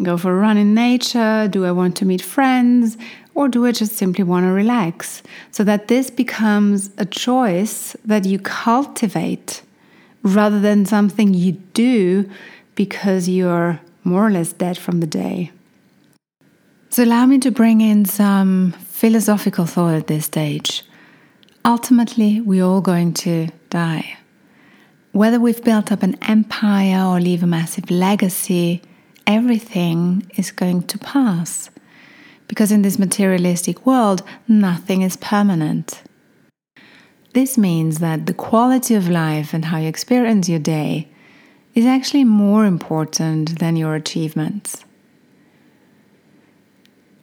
go 0.02 0.16
for 0.16 0.32
a 0.32 0.40
run 0.40 0.56
in 0.56 0.74
nature? 0.74 1.48
Do 1.48 1.64
I 1.64 1.72
want 1.72 1.96
to 1.96 2.04
meet 2.04 2.22
friends? 2.22 2.96
Or 3.34 3.48
do 3.48 3.66
I 3.66 3.72
just 3.72 3.96
simply 3.96 4.24
want 4.24 4.44
to 4.46 4.50
relax? 4.50 5.22
So 5.50 5.64
that 5.64 5.88
this 5.88 6.10
becomes 6.10 6.90
a 6.98 7.04
choice 7.04 7.96
that 8.04 8.24
you 8.24 8.38
cultivate 8.38 9.62
rather 10.22 10.60
than 10.60 10.86
something 10.86 11.34
you 11.34 11.52
do 11.72 12.28
because 12.74 13.28
you're 13.28 13.80
more 14.04 14.26
or 14.26 14.30
less 14.30 14.52
dead 14.52 14.78
from 14.78 15.00
the 15.00 15.06
day. 15.06 15.52
So, 16.90 17.04
allow 17.04 17.26
me 17.26 17.38
to 17.40 17.50
bring 17.50 17.80
in 17.80 18.06
some 18.06 18.72
philosophical 18.72 19.66
thought 19.66 19.94
at 19.94 20.06
this 20.06 20.24
stage. 20.24 20.82
Ultimately, 21.64 22.40
we're 22.40 22.64
all 22.64 22.80
going 22.80 23.12
to 23.14 23.48
die. 23.70 24.18
Whether 25.12 25.40
we've 25.40 25.64
built 25.64 25.90
up 25.90 26.02
an 26.02 26.16
empire 26.22 27.04
or 27.04 27.20
leave 27.20 27.42
a 27.42 27.46
massive 27.46 27.90
legacy, 27.90 28.82
everything 29.26 30.30
is 30.36 30.50
going 30.50 30.82
to 30.84 30.98
pass. 30.98 31.70
Because 32.46 32.72
in 32.72 32.82
this 32.82 32.98
materialistic 32.98 33.84
world, 33.84 34.22
nothing 34.46 35.02
is 35.02 35.16
permanent. 35.16 36.02
This 37.34 37.58
means 37.58 37.98
that 37.98 38.26
the 38.26 38.34
quality 38.34 38.94
of 38.94 39.08
life 39.08 39.52
and 39.52 39.66
how 39.66 39.78
you 39.78 39.88
experience 39.88 40.48
your 40.48 40.58
day 40.58 41.08
is 41.74 41.84
actually 41.84 42.24
more 42.24 42.64
important 42.64 43.58
than 43.58 43.76
your 43.76 43.94
achievements. 43.94 44.84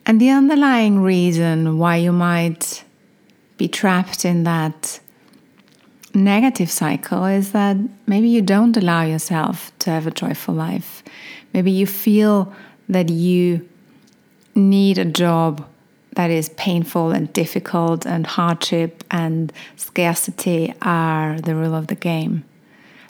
And 0.06 0.22
the 0.22 0.30
underlying 0.30 1.02
reason 1.02 1.80
why 1.80 1.98
you 1.98 2.12
might 2.12 2.84
be 3.58 3.68
trapped 3.68 4.24
in 4.24 4.44
that 4.44 5.00
negative 6.16 6.72
cycle 6.72 7.26
is 7.26 7.52
that 7.52 7.78
maybe 8.08 8.28
you 8.28 8.42
don't 8.42 8.78
allow 8.78 9.04
yourself 9.04 9.72
to 9.80 9.90
have 9.90 10.08
a 10.08 10.12
joyful 10.12 10.54
life. 10.54 11.04
Maybe 11.54 11.72
you 11.72 11.86
feel 11.86 12.54
that 12.90 13.10
you 13.10 13.68
need 14.56 14.98
a 14.98 15.06
job 15.06 15.68
that 16.16 16.30
is 16.30 16.50
painful 16.50 17.12
and 17.12 17.32
difficult, 17.34 18.06
and 18.06 18.26
hardship 18.26 19.04
and 19.12 19.52
scarcity 19.76 20.74
are 20.82 21.42
the 21.42 21.54
rule 21.54 21.76
of 21.76 21.88
the 21.88 21.96
game. 21.96 22.46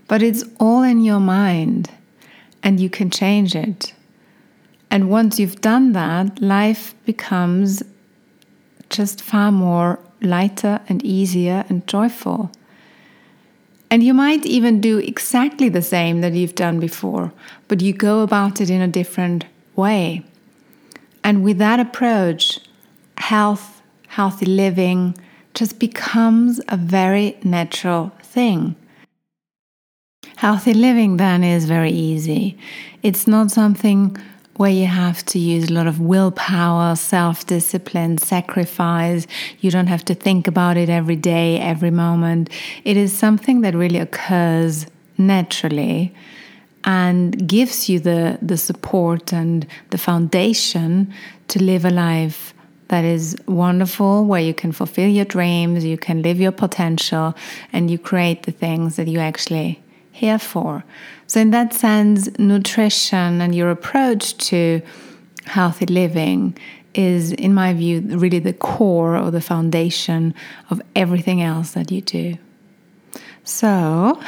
But 0.07 0.23
it's 0.23 0.43
all 0.59 0.81
in 0.81 1.01
your 1.01 1.19
mind, 1.19 1.91
and 2.63 2.79
you 2.79 2.89
can 2.89 3.11
change 3.11 3.55
it. 3.55 3.93
And 4.89 5.09
once 5.09 5.39
you've 5.39 5.61
done 5.61 5.91
that, 5.93 6.41
life 6.41 6.95
becomes 7.05 7.83
just 8.89 9.21
far 9.21 9.51
more 9.51 9.99
lighter 10.21 10.81
and 10.89 11.03
easier 11.03 11.65
and 11.69 11.85
joyful. 11.85 12.51
And 13.95 14.03
you 14.03 14.13
might 14.13 14.45
even 14.45 14.81
do 14.81 14.97
exactly 14.97 15.69
the 15.69 15.81
same 15.81 16.19
that 16.19 16.34
you've 16.34 16.53
done 16.53 16.81
before, 16.81 17.31
but 17.69 17.79
you 17.79 17.93
go 17.93 18.23
about 18.23 18.60
it 18.60 18.69
in 18.69 18.81
a 18.81 18.89
different 18.89 19.45
way. 19.77 20.25
And 21.23 21.45
with 21.45 21.60
that 21.60 21.79
approach, 21.79 22.60
health, 23.17 23.81
healthy 24.10 24.47
living 24.47 25.15
just 25.53 25.79
becomes 25.79 26.60
a 26.67 26.75
very 26.75 27.38
natural 27.41 28.12
thing. 28.21 28.75
Healthy 30.36 30.73
living 30.73 31.15
then 31.15 31.41
is 31.41 31.63
very 31.63 31.91
easy. 31.91 32.58
It's 33.01 33.27
not 33.27 33.49
something 33.49 34.17
where 34.57 34.71
you 34.71 34.85
have 34.85 35.23
to 35.25 35.39
use 35.39 35.69
a 35.69 35.73
lot 35.73 35.87
of 35.87 35.99
willpower, 35.99 36.95
self 36.95 37.45
discipline, 37.45 38.17
sacrifice. 38.17 39.27
You 39.59 39.71
don't 39.71 39.87
have 39.87 40.05
to 40.05 40.15
think 40.15 40.47
about 40.47 40.77
it 40.77 40.89
every 40.89 41.15
day, 41.17 41.59
every 41.59 41.91
moment. 41.91 42.49
It 42.83 42.97
is 42.97 43.17
something 43.17 43.61
that 43.61 43.73
really 43.75 43.99
occurs 43.99 44.87
naturally 45.17 46.13
and 46.85 47.47
gives 47.47 47.89
you 47.89 47.99
the, 47.99 48.37
the 48.41 48.57
support 48.57 49.33
and 49.33 49.65
the 49.89 49.97
foundation 49.97 51.13
to 51.47 51.61
live 51.61 51.83
a 51.83 51.89
life 51.89 52.53
that 52.89 53.03
is 53.03 53.35
wonderful, 53.47 54.25
where 54.25 54.41
you 54.41 54.53
can 54.53 54.71
fulfill 54.71 55.09
your 55.09 55.25
dreams, 55.25 55.83
you 55.83 55.97
can 55.97 56.21
live 56.21 56.39
your 56.39 56.51
potential, 56.51 57.35
and 57.73 57.89
you 57.89 57.97
create 57.97 58.43
the 58.43 58.51
things 58.51 58.95
that 58.95 59.07
you 59.07 59.19
actually 59.19 59.81
here 60.11 60.37
for. 60.37 60.83
So, 61.27 61.39
in 61.39 61.51
that 61.51 61.73
sense, 61.73 62.29
nutrition 62.38 63.41
and 63.41 63.55
your 63.55 63.71
approach 63.71 64.38
to 64.49 64.81
healthy 65.45 65.85
living 65.88 66.57
is, 66.93 67.31
in 67.33 67.53
my 67.53 67.73
view, 67.73 68.01
really 68.01 68.39
the 68.39 68.53
core 68.53 69.17
or 69.17 69.31
the 69.31 69.41
foundation 69.41 70.33
of 70.69 70.81
everything 70.95 71.41
else 71.41 71.71
that 71.71 71.91
you 71.91 72.01
do. 72.01 72.38
So, 73.43 74.19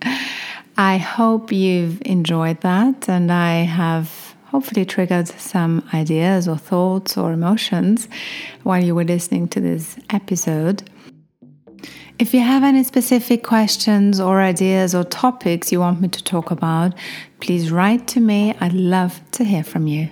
I 0.76 0.96
hope 0.96 1.52
you've 1.52 2.00
enjoyed 2.06 2.60
that, 2.62 3.08
and 3.08 3.30
I 3.30 3.62
have 3.62 4.34
hopefully 4.46 4.84
triggered 4.84 5.28
some 5.28 5.88
ideas 5.94 6.46
or 6.46 6.56
thoughts 6.56 7.16
or 7.16 7.32
emotions 7.32 8.08
while 8.62 8.82
you 8.82 8.94
were 8.94 9.04
listening 9.04 9.48
to 9.48 9.60
this 9.60 9.96
episode. 10.10 10.82
If 12.22 12.32
you 12.32 12.38
have 12.38 12.62
any 12.62 12.84
specific 12.84 13.42
questions 13.42 14.20
or 14.20 14.40
ideas 14.40 14.94
or 14.94 15.02
topics 15.02 15.72
you 15.72 15.80
want 15.80 16.00
me 16.00 16.06
to 16.06 16.22
talk 16.22 16.52
about, 16.52 16.94
please 17.40 17.72
write 17.72 18.06
to 18.14 18.20
me. 18.20 18.54
I'd 18.60 18.74
love 18.74 19.20
to 19.32 19.42
hear 19.42 19.64
from 19.64 19.88
you. 19.88 20.08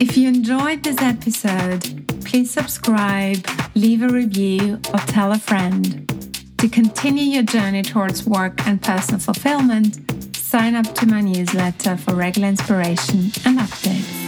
If 0.00 0.16
you 0.16 0.28
enjoyed 0.28 0.82
this 0.82 0.96
episode, 1.02 2.08
please 2.24 2.50
subscribe, 2.50 3.46
leave 3.74 4.00
a 4.00 4.08
review, 4.08 4.80
or 4.94 4.98
tell 5.00 5.32
a 5.32 5.38
friend. 5.38 6.10
To 6.56 6.66
continue 6.66 7.34
your 7.34 7.42
journey 7.42 7.82
towards 7.82 8.24
work 8.24 8.66
and 8.66 8.80
personal 8.80 9.20
fulfillment, 9.20 10.34
sign 10.34 10.74
up 10.74 10.94
to 10.94 11.04
my 11.04 11.20
newsletter 11.20 11.98
for 11.98 12.14
regular 12.14 12.48
inspiration 12.48 13.30
and 13.44 13.58
updates. 13.58 14.23